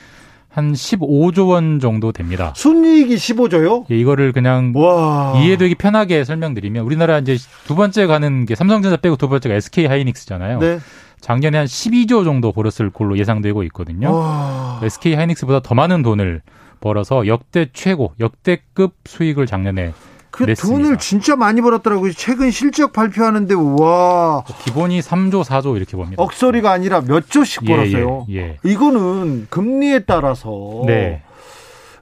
한 0.55 0.71
15조 0.71 1.49
원 1.49 1.81
정도 1.81 2.13
됩니다. 2.13 2.53
순이익이 2.55 3.15
15조요? 3.15 3.83
예, 3.91 3.97
이거를 3.97 4.31
그냥 4.31 4.71
와. 4.73 5.33
이해되기 5.35 5.75
편하게 5.75 6.23
설명드리면 6.23 6.85
우리나라 6.85 7.19
이제 7.19 7.35
두 7.67 7.75
번째 7.75 8.07
가는 8.07 8.45
게 8.45 8.55
삼성전자 8.55 8.95
빼고 8.95 9.17
두 9.17 9.27
번째가 9.27 9.53
SK 9.55 9.87
하이닉스잖아요. 9.87 10.59
네. 10.59 10.79
작년에 11.19 11.57
한 11.57 11.67
12조 11.67 12.23
정도 12.23 12.53
벌었을 12.53 12.89
걸로 12.89 13.17
예상되고 13.17 13.63
있거든요. 13.63 14.13
와. 14.13 14.79
SK 14.81 15.15
하이닉스보다 15.15 15.59
더 15.59 15.75
많은 15.75 16.01
돈을 16.03 16.41
벌어서 16.79 17.27
역대 17.27 17.67
최고, 17.73 18.13
역대급 18.21 18.93
수익을 19.03 19.47
작년에 19.47 19.91
그 20.35 20.43
냈습니다. 20.43 20.83
돈을 20.83 20.97
진짜 20.97 21.37
많이 21.37 21.61
벌었더라고요. 21.61 22.11
최근 22.11 22.51
실적 22.51 22.91
발표하는데 22.91 23.55
와 23.79 24.43
기본이 24.65 24.99
3조, 24.99 25.45
4조 25.45 25.77
이렇게 25.77 25.95
봅니다. 25.95 26.21
억소리가 26.21 26.71
아니라 26.71 26.99
몇 26.99 27.29
조씩 27.29 27.63
예, 27.63 27.67
벌었어요. 27.67 28.25
예, 28.29 28.35
예. 28.35 28.57
이거는 28.63 29.47
금리에 29.49 29.99
따라서 29.99 30.81
네. 30.85 31.21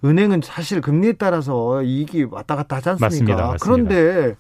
은행은 0.04 0.42
사실 0.44 0.82
금리에 0.82 1.14
따라서 1.14 1.84
이익이 1.84 2.24
왔다 2.32 2.56
갔다 2.56 2.78
하지 2.78 2.90
않습니까? 2.90 3.06
맞습니다, 3.06 3.36
맞습니다. 3.36 3.64
그런데 3.64 4.36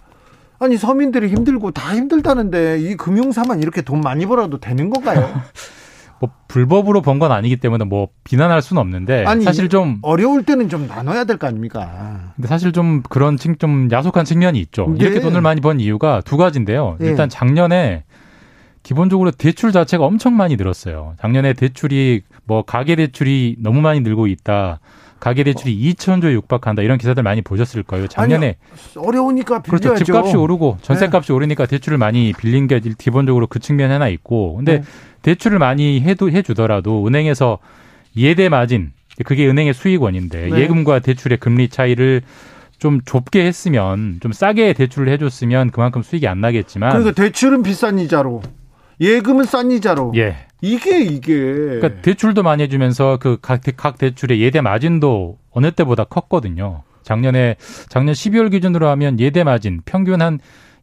아니 0.57 0.75
서민들이 0.77 1.27
힘들고 1.27 1.69
다 1.69 1.95
힘들다는데 1.95 2.79
이 2.79 2.95
금융사만 2.95 3.61
이렇게 3.61 3.83
돈 3.83 4.01
많이 4.01 4.25
벌어도 4.25 4.59
되는 4.59 4.89
건가요? 4.89 5.29
뭐 6.53 6.65
불법으로 6.65 7.01
번 7.01 7.19
건 7.19 7.31
아니기 7.31 7.57
때문에 7.57 7.85
뭐 7.85 8.09
비난할 8.23 8.61
수는 8.61 8.81
없는데 8.81 9.23
아니, 9.25 9.43
사실 9.43 9.69
좀 9.69 9.99
어려울 10.01 10.43
때는 10.43 10.69
좀 10.69 10.87
나눠야 10.87 11.23
될 11.23 11.37
거 11.37 11.47
아닙니까? 11.47 12.31
근데 12.35 12.47
사실 12.47 12.71
좀 12.71 13.01
그런 13.09 13.37
층 13.37 13.57
좀 13.57 13.87
야속한 13.91 14.25
측면이 14.25 14.59
있죠. 14.61 14.87
네. 14.97 15.05
이렇게 15.05 15.19
돈을 15.19 15.41
많이 15.41 15.61
번 15.61 15.79
이유가 15.79 16.21
두 16.25 16.37
가지인데요. 16.37 16.97
네. 16.99 17.07
일단 17.09 17.29
작년에 17.29 18.03
기본적으로 18.83 19.31
대출 19.31 19.71
자체가 19.71 20.03
엄청 20.05 20.35
많이 20.35 20.55
늘었어요. 20.57 21.13
작년에 21.21 21.53
대출이 21.53 22.21
뭐 22.45 22.63
가계 22.63 22.95
대출이 22.97 23.57
너무 23.59 23.79
많이 23.81 24.01
늘고 24.01 24.27
있다. 24.27 24.79
가계 25.23 25.45
대출이 25.45 25.71
어. 25.71 25.93
2천조에 25.93 26.33
육박한다 26.33 26.81
이런 26.81 26.97
기사들 26.97 27.23
많이 27.23 27.41
보셨을 27.41 27.81
거예요. 27.83 28.09
작년에 28.09 28.57
아니, 28.69 29.07
어려우니까 29.07 29.61
빌려야죠. 29.61 29.89
그렇죠. 29.89 30.03
집값이 30.03 30.35
오르고 30.35 30.79
전세값이 30.81 31.27
네. 31.27 31.33
오르니까 31.33 31.65
대출을 31.65 31.97
많이 31.97 32.33
빌린 32.37 32.67
게 32.67 32.81
기본적으로 32.97 33.47
그 33.47 33.59
측면 33.59 33.89
하나 33.89 34.09
있고. 34.09 34.57
근데 34.57 34.79
네. 34.79 34.83
대출을 35.21 35.59
많이 35.59 36.01
해도 36.01 36.29
해주더라도 36.29 37.07
은행에서 37.07 37.59
예대 38.17 38.49
마진 38.49 38.91
그게 39.23 39.47
은행의 39.47 39.73
수익원인데 39.73 40.49
네. 40.49 40.59
예금과 40.59 40.99
대출의 40.99 41.37
금리 41.37 41.69
차이를 41.69 42.21
좀 42.77 42.99
좁게 43.05 43.45
했으면 43.45 44.19
좀 44.21 44.33
싸게 44.33 44.73
대출을 44.73 45.07
해줬으면 45.07 45.71
그만큼 45.71 46.03
수익이 46.03 46.27
안 46.27 46.41
나겠지만 46.41 46.89
그러니까 46.89 47.13
대출은 47.13 47.63
비싼 47.63 47.97
이자로 47.97 48.41
예금은 48.99 49.45
싼 49.45 49.71
이자로 49.71 50.11
예 50.17 50.35
이게 50.63 51.01
이게 51.01 51.33
그러니까 51.33 52.01
대출도 52.01 52.41
많이 52.41 52.63
해주면서 52.63 53.17
그각 53.17 53.59
각 53.75 53.97
대출의 53.97 54.39
예대 54.41 54.61
마진도 54.61 55.37
어느 55.51 55.71
때보다 55.71 56.05
컸거든요. 56.05 56.83
작년에 57.03 57.57
작년 57.89 58.13
12월 58.13 58.49
기준으로 58.49 58.87
하면 58.87 59.19
예대 59.19 59.43
마진 59.43 59.81
평균 59.83 60.21
한 60.21 60.39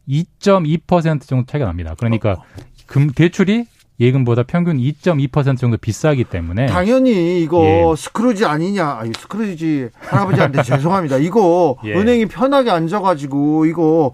2.2% 0.07 1.21
정도 1.21 1.47
차이가 1.47 1.65
납니다. 1.65 1.95
그러니까 1.97 2.33
어. 2.33 2.43
금 2.85 3.09
대출이 3.09 3.65
예금보다 3.99 4.43
평균 4.43 4.77
2.2% 4.77 5.57
정도 5.57 5.77
비싸기 5.77 6.25
때문에 6.25 6.67
당연히 6.67 7.41
이거 7.41 7.63
예. 7.63 7.95
스크루지 7.95 8.45
아니냐 8.45 8.97
아니 8.99 9.11
스크루지 9.17 9.89
할아버지한테 9.95 10.63
죄송합니다 10.63 11.17
이거 11.17 11.77
예. 11.85 11.93
은행이 11.93 12.25
편하게 12.25 12.71
앉아가지고 12.71 13.65
이거 13.65 14.13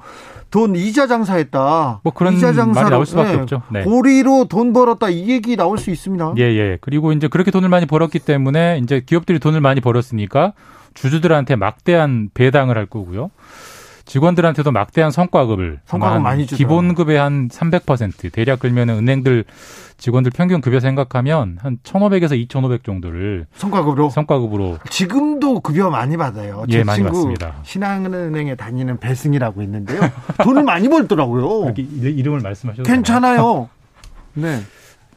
돈 0.49 0.75
이자 0.75 1.07
장사했다. 1.07 2.01
뭐 2.03 2.13
그런 2.13 2.36
이자 2.36 2.53
장사 2.53 2.81
말이 2.81 2.91
나올 2.91 3.05
수밖에 3.05 3.33
네. 3.33 3.38
없죠. 3.39 3.62
네. 3.69 3.83
고리로 3.83 4.45
돈 4.45 4.73
벌었다 4.73 5.10
이 5.10 5.29
얘기 5.29 5.55
나올 5.55 5.77
수 5.77 5.91
있습니다. 5.91 6.33
예, 6.38 6.43
예. 6.43 6.77
그리고 6.81 7.12
이제 7.12 7.27
그렇게 7.27 7.51
돈을 7.51 7.69
많이 7.69 7.86
벌었기 7.86 8.19
때문에 8.19 8.79
이제 8.83 9.01
기업들이 9.05 9.39
돈을 9.39 9.62
많이 9.62 9.81
벌었으니까 9.81 10.53
주주들한테 10.93 11.55
막대한 11.55 12.29
배당을 12.33 12.77
할 12.77 12.86
거고요. 12.86 13.29
직원들한테도 14.08 14.72
막대한 14.72 15.12
성과급을 15.12 15.82
성과급 15.86 16.22
많이 16.22 16.46
주죠. 16.46 16.56
기본급의 16.58 17.17
한 17.17 17.50
300% 17.50 18.32
대략 18.32 18.60
그러면 18.60 18.89
은행들 18.89 19.43
직원들 19.98 20.32
평균 20.34 20.62
급여 20.62 20.80
생각하면 20.80 21.58
한 21.60 21.78
1,500에서 21.84 22.38
2,500 22.38 22.84
정도를 22.84 23.48
성과급으로 23.56 24.10
성과급으로 24.10 24.78
지금도 24.89 25.60
급여 25.60 25.89
많이 25.89 26.15
받아요. 26.15 26.63
예, 26.70 26.84
많이 26.84 27.04
받습니다. 27.04 27.56
신한은행에 27.63 28.56
다니는 28.56 29.00
배승이라고 29.00 29.62
있는데요. 29.63 30.00
돈을 30.41 30.63
많이 30.63 30.88
벌더라고요. 30.88 31.74
이름을 31.78 32.39
말씀하셔도 32.39 32.84
괜찮아요. 32.84 33.70
네. 34.36 34.62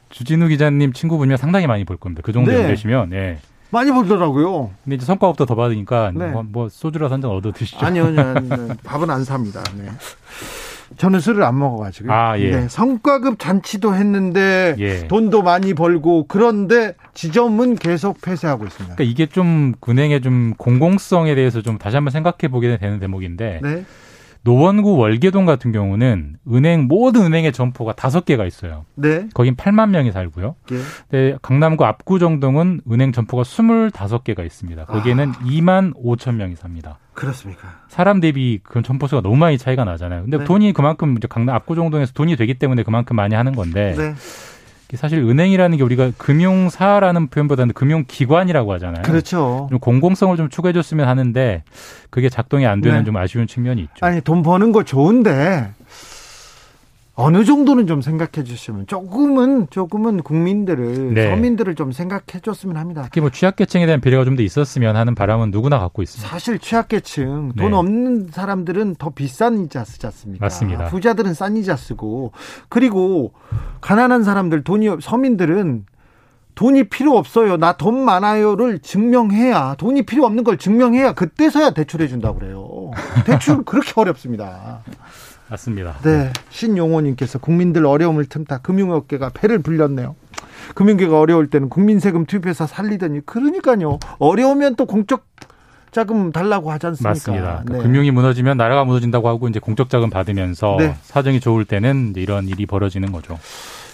주진우 0.08 0.48
기자님 0.48 0.92
친구분이면 0.92 1.36
상당히 1.36 1.68
많이 1.68 1.84
벌 1.84 1.96
겁니다. 1.96 2.22
그 2.24 2.32
정도 2.32 2.50
네. 2.50 2.66
되시면 2.66 3.12
예. 3.12 3.38
많이 3.70 3.90
벌더라고요. 3.92 4.70
근데 4.84 4.96
이제 4.96 5.06
성과급도 5.06 5.46
더 5.46 5.54
받으니까 5.54 6.12
네. 6.14 6.26
뭐, 6.28 6.42
뭐 6.42 6.68
소주라서 6.68 7.14
한 7.14 7.20
잔 7.22 7.30
얻어 7.30 7.52
드시죠. 7.52 7.84
아니요, 7.84 8.06
아니요, 8.06 8.68
밥은 8.84 9.10
안 9.10 9.24
삽니다. 9.24 9.62
네. 9.76 9.88
저는 10.96 11.20
술을 11.20 11.42
안 11.44 11.56
먹어가지고. 11.58 12.12
아, 12.12 12.38
예. 12.40 12.50
네, 12.50 12.68
성과급 12.68 13.38
잔치도 13.38 13.94
했는데 13.94 14.74
예. 14.78 15.06
돈도 15.06 15.42
많이 15.42 15.72
벌고 15.72 16.26
그런데 16.26 16.94
지점은 17.14 17.76
계속 17.76 18.20
폐쇄하고 18.20 18.64
있습니다. 18.64 18.96
그러니까 18.96 19.04
이게 19.10 19.26
좀 19.26 19.74
은행의 19.88 20.20
좀 20.20 20.54
공공성에 20.58 21.34
대해서 21.36 21.62
좀 21.62 21.78
다시 21.78 21.96
한번 21.96 22.10
생각해 22.10 22.50
보게 22.50 22.76
되는 22.76 22.98
대목인데 22.98 23.60
네. 23.62 23.84
노원구 24.42 24.96
월계동 24.96 25.44
같은 25.44 25.72
경우는 25.72 26.36
은행 26.52 26.86
모든 26.88 27.26
은행의 27.26 27.52
점포가 27.52 27.92
다섯 27.92 28.24
개가 28.24 28.46
있어요. 28.46 28.86
네. 28.94 29.28
거긴 29.34 29.54
8만 29.56 29.90
명이 29.90 30.12
살고요. 30.12 30.56
네. 30.70 30.76
네 31.10 31.36
강남구 31.42 31.84
압구 31.84 32.18
정동은 32.18 32.80
은행 32.90 33.12
점포가 33.12 33.42
25개가 33.42 34.44
있습니다. 34.44 34.86
거기에는 34.86 35.28
아. 35.28 35.32
2만 35.44 35.94
5천 35.94 36.36
명이 36.36 36.56
삽니다. 36.56 36.98
그렇습니까? 37.12 37.80
사람 37.88 38.20
대비 38.20 38.60
그 38.62 38.82
점포 38.82 39.06
수가 39.06 39.20
너무 39.20 39.36
많이 39.36 39.58
차이가 39.58 39.84
나잖아요. 39.84 40.22
근데 40.22 40.38
네. 40.38 40.44
돈이 40.44 40.72
그만큼 40.72 41.16
이제 41.18 41.28
강남 41.28 41.54
압구 41.54 41.74
정동에서 41.74 42.12
돈이 42.12 42.36
되기 42.36 42.54
때문에 42.54 42.82
그만큼 42.82 43.16
많이 43.16 43.34
하는 43.34 43.54
건데 43.54 43.94
네. 43.96 44.14
사실 44.96 45.18
은행이라는 45.18 45.76
게 45.78 45.82
우리가 45.82 46.12
금융사라는 46.16 47.28
표현보다는 47.28 47.74
금융기관이라고 47.74 48.72
하잖아요. 48.74 49.02
그렇죠. 49.02 49.66
좀 49.70 49.78
공공성을 49.78 50.36
좀 50.36 50.48
추가해줬으면 50.48 51.06
하는데 51.08 51.62
그게 52.10 52.28
작동이 52.28 52.66
안 52.66 52.80
되는 52.80 52.98
네. 52.98 53.04
좀 53.04 53.16
아쉬운 53.16 53.46
측면이 53.46 53.82
있죠. 53.82 54.06
아니 54.06 54.20
돈 54.20 54.42
버는 54.42 54.72
거 54.72 54.84
좋은데 54.84 55.70
어느 57.20 57.44
정도는 57.44 57.86
좀 57.86 58.00
생각해 58.02 58.44
주시면 58.44 58.86
조금은 58.86 59.68
조금은 59.70 60.22
국민들을 60.22 61.14
네. 61.14 61.28
서민들을 61.30 61.74
좀 61.74 61.92
생각해 61.92 62.40
줬으면 62.42 62.76
합니다. 62.76 63.02
특히 63.04 63.20
뭐 63.20 63.30
취약계층에 63.30 63.84
대한 63.86 64.00
배려가 64.00 64.24
좀 64.24 64.36
더 64.36 64.42
있었으면 64.42 64.96
하는 64.96 65.14
바람은 65.14 65.50
누구나 65.50 65.78
갖고 65.78 66.02
있습니다. 66.02 66.28
사실 66.30 66.58
취약계층 66.58 67.52
돈 67.56 67.70
네. 67.70 67.76
없는 67.76 68.28
사람들은 68.32 68.94
더 68.96 69.10
비싼 69.10 69.64
이자 69.64 69.84
쓰지 69.84 70.06
않습니까? 70.06 70.44
맞습니다. 70.46 70.86
부자들은 70.86 71.34
싼 71.34 71.56
이자 71.56 71.76
쓰고 71.76 72.32
그리고 72.68 73.32
가난한 73.80 74.22
사람들 74.24 74.64
돈이 74.64 74.96
서민들은 75.00 75.84
돈이 76.54 76.84
필요 76.90 77.16
없어요. 77.16 77.56
나 77.56 77.72
돈 77.76 78.04
많아요를 78.04 78.80
증명해야 78.80 79.76
돈이 79.78 80.02
필요 80.02 80.24
없는 80.26 80.44
걸 80.44 80.58
증명해야 80.58 81.12
그때서야 81.14 81.70
대출해 81.70 82.06
준다고 82.08 82.38
그래요. 82.38 82.90
대출 83.24 83.62
그렇게 83.64 83.92
어렵습니다. 83.96 84.82
맞습니다. 85.50 85.96
네. 86.02 86.32
신용호님께서 86.50 87.38
국민들 87.38 87.84
어려움을 87.84 88.26
틈타 88.26 88.58
금융업계가 88.58 89.30
배를 89.30 89.58
불렸네요. 89.58 90.14
금융계가 90.74 91.18
어려울 91.18 91.50
때는 91.50 91.68
국민 91.68 91.98
세금 91.98 92.24
투입해서 92.24 92.66
살리더니 92.66 93.26
그러니까요. 93.26 93.98
어려우면 94.18 94.76
또 94.76 94.86
공적 94.86 95.26
자금 95.90 96.30
달라고 96.30 96.70
하지 96.70 96.86
않습니까? 96.86 97.08
맞습니다. 97.08 97.42
그러니까 97.64 97.74
네. 97.74 97.82
금융이 97.82 98.10
무너지면 98.12 98.56
나라가 98.56 98.84
무너진다고 98.84 99.28
하고 99.28 99.48
이제 99.48 99.58
공적 99.58 99.90
자금 99.90 100.08
받으면서 100.08 100.76
네. 100.78 100.94
사정이 101.02 101.40
좋을 101.40 101.64
때는 101.64 102.12
이런 102.16 102.46
일이 102.46 102.64
벌어지는 102.66 103.10
거죠. 103.10 103.38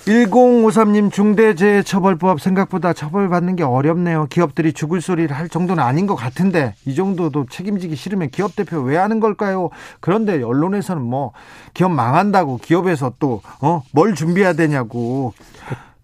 1053님 0.06 1.10
중대재해처벌법 1.12 2.40
생각보다 2.40 2.92
처벌받는 2.92 3.56
게 3.56 3.64
어렵네요. 3.64 4.26
기업들이 4.30 4.72
죽을 4.72 5.00
소리를 5.00 5.34
할 5.36 5.48
정도는 5.48 5.82
아닌 5.82 6.06
것 6.06 6.14
같은데 6.14 6.74
이 6.86 6.94
정도도 6.94 7.46
책임지기 7.50 7.96
싫으면 7.96 8.30
기업 8.30 8.54
대표 8.54 8.80
왜 8.80 8.96
하는 8.96 9.18
걸까요? 9.18 9.70
그런데 10.00 10.40
언론에서는 10.42 11.02
뭐 11.02 11.32
기업 11.74 11.90
망한다고 11.90 12.58
기업에서 12.58 13.14
또 13.18 13.42
어 13.60 13.82
뭘 13.92 14.14
준비해야 14.14 14.52
되냐고 14.52 15.34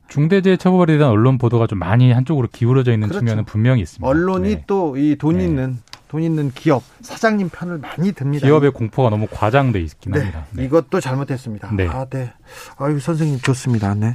중대재해처벌에 0.08 0.98
대한 0.98 1.12
언론 1.12 1.38
보도가 1.38 1.66
좀 1.66 1.78
많이 1.78 2.12
한쪽으로 2.12 2.48
기울어져 2.50 2.92
있는 2.92 3.08
그렇죠. 3.08 3.20
측면은 3.20 3.44
분명히 3.44 3.82
있습니다. 3.82 4.06
언론이 4.06 4.48
네. 4.56 4.64
또이 4.66 5.16
돈 5.16 5.38
네. 5.38 5.44
있는 5.44 5.78
돈 6.12 6.22
있는 6.22 6.50
기업 6.54 6.82
사장님 7.00 7.48
편을 7.48 7.78
많이 7.78 8.12
듭니다. 8.12 8.46
기업의 8.46 8.72
공포가 8.72 9.08
너무 9.08 9.26
과장돼 9.30 9.80
있긴 9.80 10.12
네, 10.12 10.18
합니다. 10.18 10.46
네. 10.50 10.64
이것도 10.64 11.00
잘못했습니다. 11.00 11.70
네. 11.74 11.88
아, 11.88 12.04
네. 12.04 12.30
아유, 12.76 13.00
선생님 13.00 13.38
좋습니다. 13.40 13.94
네. 13.94 14.14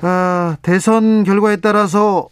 아, 0.00 0.56
대선 0.62 1.24
결과에 1.24 1.56
따라서 1.56 2.28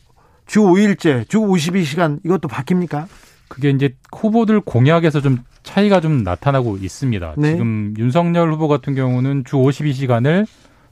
주 0.46 0.60
5일제, 0.60 1.28
주 1.28 1.40
52시간 1.40 2.20
이것도 2.24 2.46
바뀝니까? 2.46 3.06
그게 3.48 3.70
이제 3.70 3.96
후보들 4.12 4.60
공약에서 4.60 5.20
좀 5.20 5.38
차이가 5.64 6.00
좀 6.00 6.22
나타나고 6.22 6.76
있습니다. 6.76 7.34
네. 7.38 7.50
지금 7.50 7.92
윤석열 7.98 8.52
후보 8.52 8.68
같은 8.68 8.94
경우는 8.94 9.42
주 9.44 9.56
52시간을 9.56 10.46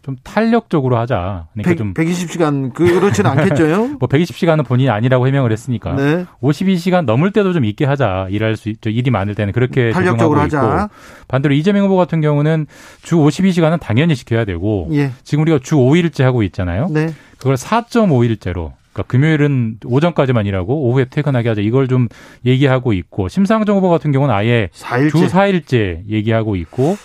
좀 0.09 0.17
탄력적으로 0.25 0.97
하자. 0.97 1.49
그러니까 1.53 1.69
100, 1.69 1.77
좀 1.77 1.93
120시간 1.93 2.73
그렇지는 2.73 3.31
않겠죠요? 3.31 3.97
뭐 4.01 4.09
120시간은 4.09 4.65
본인이 4.65 4.89
아니라고 4.89 5.27
해명을 5.27 5.53
했으니까 5.53 5.97
네. 5.97 6.25
52시간 6.43 7.05
넘을 7.05 7.31
때도 7.31 7.53
좀 7.53 7.67
있게 7.67 7.85
하자. 7.85 8.29
일할 8.31 8.57
수 8.57 8.71
있죠. 8.71 8.89
일이 8.89 9.11
많을 9.11 9.35
때는 9.35 9.53
그렇게 9.53 9.91
탄력적으로 9.91 10.41
하자. 10.41 10.89
반대로 11.29 11.55
이재명 11.55 11.85
후보 11.85 11.97
같은 11.99 12.23
경우는 12.23 12.67
주 13.03 13.17
52시간은 13.17 13.81
당연히 13.81 14.17
지켜야 14.17 14.47
되고 14.47 14.89
예. 14.93 15.11
지금 15.25 15.43
우리가 15.43 15.59
주 15.63 15.77
5일째 15.77 16.23
하고 16.23 16.43
있잖아요. 16.43 16.89
네. 16.91 17.13
그걸 17.37 17.57
4.5일째로 17.57 18.73
그러니까 18.95 19.03
금요일은 19.09 19.77
오전까지만 19.85 20.47
일하고 20.47 20.89
오후에 20.89 21.05
퇴근하게 21.11 21.51
하자. 21.51 21.61
이걸 21.61 21.87
좀 21.87 22.09
얘기하고 22.47 22.95
있고 22.95 23.29
심상정 23.29 23.77
후보 23.77 23.91
같은 23.91 24.11
경우는 24.11 24.35
아예 24.35 24.71
4일째. 24.73 25.11
주 25.11 25.27
4일째 25.27 26.09
얘기하고 26.09 26.57
있고 26.57 26.97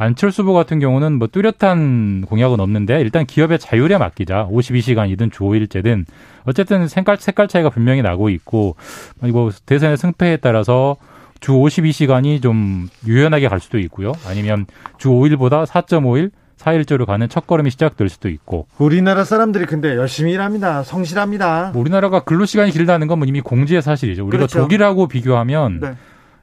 안철수 0.00 0.42
후보 0.42 0.54
같은 0.54 0.78
경우는 0.78 1.14
뭐 1.14 1.26
뚜렷한 1.26 2.22
공약은 2.28 2.60
없는데 2.60 3.00
일단 3.00 3.26
기업의 3.26 3.58
자율에 3.58 3.98
맡기자. 3.98 4.46
52시간이든 4.50 5.32
주 5.32 5.40
5일째든 5.40 6.04
어쨌든 6.44 6.86
색깔 6.86 7.16
색깔 7.18 7.48
차이가 7.48 7.68
분명히 7.68 8.00
나고 8.00 8.30
있고 8.30 8.76
뭐 9.20 9.50
대선의 9.66 9.96
승패에 9.96 10.36
따라서 10.36 10.96
주 11.40 11.52
52시간이 11.52 12.40
좀 12.40 12.88
유연하게 13.06 13.48
갈 13.48 13.58
수도 13.58 13.78
있고요. 13.80 14.12
아니면 14.26 14.66
주 14.98 15.08
5일보다 15.08 15.66
4.5일 15.66 16.30
4일째로 16.58 17.04
가는 17.06 17.28
첫걸음이 17.28 17.70
시작될 17.70 18.08
수도 18.08 18.28
있고. 18.28 18.66
우리나라 18.78 19.24
사람들이 19.24 19.66
근데 19.66 19.94
열심히 19.96 20.32
일합니다. 20.32 20.82
성실합니다. 20.82 21.72
우리나라가 21.74 22.20
근로시간이 22.20 22.70
길다는 22.72 23.06
건 23.08 23.18
뭐 23.18 23.26
이미 23.26 23.40
공지의 23.40 23.82
사실이죠. 23.82 24.24
우리가 24.24 24.38
그렇죠. 24.46 24.60
독일하고 24.60 25.08
비교하면 25.08 25.80
네. 25.80 25.94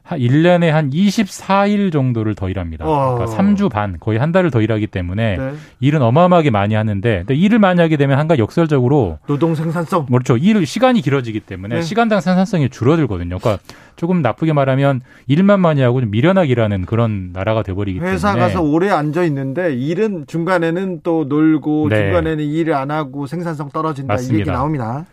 한 0.06 0.20
1년에 0.20 0.68
한 0.68 0.90
24일 0.90 1.92
정도를 1.92 2.36
더 2.36 2.48
일합니다. 2.48 2.86
어. 2.86 3.16
그러니까 3.16 3.36
3주 3.36 3.68
반, 3.68 3.96
거의 3.98 4.20
한 4.20 4.30
달을 4.30 4.52
더 4.52 4.62
일하기 4.62 4.86
때문에 4.86 5.36
네. 5.36 5.52
일은 5.80 6.00
어마어마하게 6.00 6.50
많이 6.50 6.74
하는데 6.76 7.24
일을 7.28 7.58
많이 7.58 7.80
하게 7.80 7.96
되면 7.96 8.16
한가 8.16 8.38
역설적으로 8.38 9.18
노동 9.26 9.56
생산성 9.56 10.06
그렇죠. 10.06 10.36
일 10.36 10.64
시간이 10.64 11.02
길어지기 11.02 11.40
때문에 11.40 11.76
네. 11.76 11.82
시간당 11.82 12.20
생산성이 12.20 12.68
줄어들거든요. 12.68 13.38
그러니까 13.38 13.58
조금 13.96 14.22
나쁘게 14.22 14.52
말하면 14.52 15.00
일만 15.26 15.58
많이 15.58 15.80
하고 15.80 16.00
좀 16.00 16.10
미련하게 16.12 16.50
일하는 16.50 16.86
그런 16.86 17.30
나라가 17.32 17.64
돼버리기 17.64 17.98
때문에 17.98 18.14
회사 18.14 18.36
가서 18.36 18.62
오래 18.62 18.90
앉아 18.90 19.24
있는데 19.24 19.74
일은 19.74 20.26
중간에는 20.28 21.00
또 21.02 21.24
놀고 21.24 21.88
네. 21.88 21.96
중간에는 21.96 22.44
일을 22.44 22.74
안 22.74 22.92
하고 22.92 23.26
생산성 23.26 23.70
떨어진다 23.70 24.14
맞습니다. 24.14 24.36
이 24.36 24.40
얘기 24.40 24.50
나옵니다. 24.50 25.04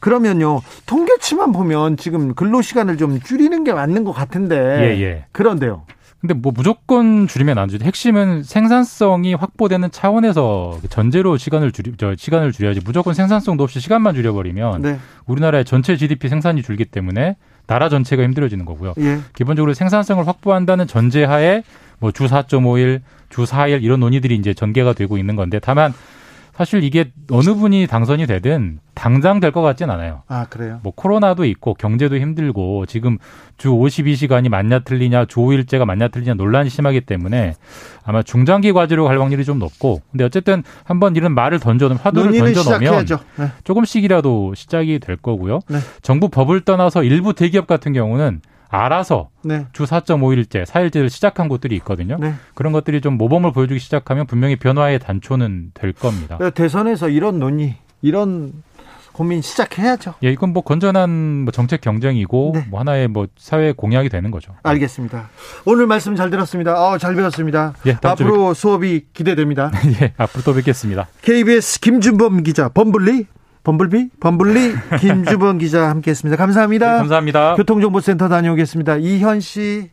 그러면요 0.00 0.60
통계치만 0.86 1.52
보면 1.52 1.96
지금 1.96 2.34
근로 2.34 2.62
시간을 2.62 2.96
좀 2.96 3.20
줄이는 3.20 3.64
게 3.64 3.72
맞는 3.72 4.04
것 4.04 4.12
같은데 4.12 4.56
예, 4.56 5.02
예. 5.02 5.24
그런데요. 5.32 5.84
근데 6.20 6.34
뭐 6.34 6.52
무조건 6.54 7.28
줄이면 7.28 7.58
안 7.58 7.68
되죠. 7.68 7.84
핵심은 7.84 8.42
생산성이 8.42 9.34
확보되는 9.34 9.90
차원에서 9.90 10.80
전제로 10.88 11.36
시간을 11.36 11.72
줄이 11.72 11.92
저 11.98 12.14
시간을 12.16 12.52
줄여야지 12.52 12.80
무조건 12.84 13.14
생산성도 13.14 13.62
없이 13.62 13.80
시간만 13.80 14.14
줄여버리면 14.14 14.82
네. 14.82 14.98
우리나라의 15.26 15.64
전체 15.64 15.96
GDP 15.96 16.28
생산이 16.28 16.62
줄기 16.62 16.84
때문에 16.84 17.36
나라 17.66 17.88
전체가 17.88 18.22
힘들어지는 18.22 18.64
거고요. 18.64 18.94
예. 18.98 19.18
기본적으로 19.34 19.74
생산성을 19.74 20.26
확보한다는 20.26 20.86
전제하에 20.86 21.62
뭐주 21.98 22.24
4.5일, 22.24 23.00
주 23.28 23.44
4일 23.44 23.82
이런 23.82 24.00
논의들이 24.00 24.36
이제 24.36 24.54
전개가 24.54 24.94
되고 24.94 25.18
있는 25.18 25.36
건데 25.36 25.58
다만 25.60 25.92
사실 26.56 26.82
이게 26.82 27.10
어느 27.30 27.54
분이 27.54 27.86
당선이 27.86 28.26
되든 28.26 28.78
당장 28.94 29.40
될 29.40 29.52
것 29.52 29.60
같진 29.62 29.90
않아요. 29.90 30.22
아, 30.26 30.46
그래요? 30.48 30.80
뭐 30.82 30.92
코로나도 30.94 31.44
있고 31.44 31.74
경제도 31.74 32.16
힘들고 32.16 32.86
지금 32.86 33.18
주 33.58 33.70
52시간이 33.70 34.48
맞냐 34.48 34.78
틀리냐 34.80 35.26
주 35.26 35.40
5일제가 35.40 35.84
맞냐 35.84 36.08
틀리냐 36.08 36.34
논란이 36.34 36.70
심하기 36.70 37.02
때문에 37.02 37.54
아마 38.04 38.22
중장기 38.22 38.72
과제로 38.72 39.04
갈 39.04 39.20
확률이 39.20 39.44
좀 39.44 39.58
높고 39.58 40.00
근데 40.10 40.24
어쨌든 40.24 40.62
한번 40.84 41.14
이런 41.14 41.34
말을 41.34 41.60
던져놓으면 41.60 42.00
화두를 42.02 42.32
던져놓으면 42.32 43.06
네. 43.36 43.46
조금씩이라도 43.64 44.54
시작이 44.54 44.98
될 44.98 45.16
거고요. 45.16 45.60
네. 45.68 45.78
정부 46.02 46.28
법을 46.28 46.62
떠나서 46.62 47.02
일부 47.02 47.34
대기업 47.34 47.66
같은 47.66 47.92
경우는 47.92 48.40
알아서 48.68 49.30
네. 49.42 49.66
주 49.72 49.84
4.5일제, 49.84 50.64
4일제를 50.64 51.08
시작한 51.08 51.48
곳들이 51.48 51.76
있거든요. 51.76 52.16
네. 52.18 52.34
그런 52.54 52.72
것들이 52.72 53.00
좀 53.00 53.16
모범을 53.16 53.52
보여주기 53.52 53.80
시작하면 53.80 54.26
분명히 54.26 54.56
변화의 54.56 54.98
단초는 54.98 55.72
될 55.74 55.92
겁니다. 55.92 56.38
대선에서 56.50 57.08
이런 57.08 57.38
논의, 57.38 57.76
이런 58.02 58.52
고민 59.16 59.40
시작해야죠. 59.40 60.12
예, 60.24 60.30
이건 60.30 60.52
뭐 60.52 60.62
건전한 60.62 61.44
뭐 61.44 61.50
정책 61.50 61.80
경쟁이고 61.80 62.52
네. 62.54 62.66
뭐 62.68 62.80
하나의 62.80 63.08
뭐 63.08 63.26
사회 63.38 63.72
공약이 63.72 64.10
되는 64.10 64.30
거죠. 64.30 64.52
알겠습니다. 64.62 65.30
오늘 65.64 65.86
말씀 65.86 66.14
잘 66.16 66.28
들었습니다. 66.28 66.74
아, 66.74 66.98
잘 66.98 67.14
배웠습니다. 67.14 67.72
예, 67.86 67.96
앞으로 68.02 68.48
뵙... 68.48 68.54
수업이 68.54 69.06
기대됩니다. 69.14 69.70
예, 70.02 70.12
앞으로 70.18 70.42
또 70.44 70.52
뵙겠습니다. 70.52 71.08
KBS 71.22 71.80
김준범 71.80 72.42
기자, 72.42 72.68
범블리 72.68 73.26
범블비? 73.66 74.10
범블리 74.20 74.74
김주범 75.00 75.58
기자 75.58 75.88
함께 75.88 76.12
했습니다. 76.12 76.36
감사합니다. 76.36 76.92
네, 76.92 76.98
감사합니다. 76.98 77.54
교통정보센터 77.56 78.28
다녀오겠습니다. 78.28 78.98
이현 78.98 79.40
씨. 79.40 79.90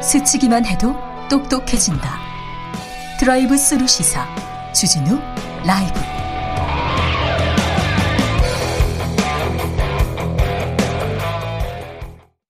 스치기만 0.00 0.64
해도 0.64 0.94
똑똑해진다. 1.28 2.18
드라이브 3.18 3.56
스루 3.56 3.86
시사 3.88 4.24
주진우 4.72 5.18
라이브. 5.66 6.27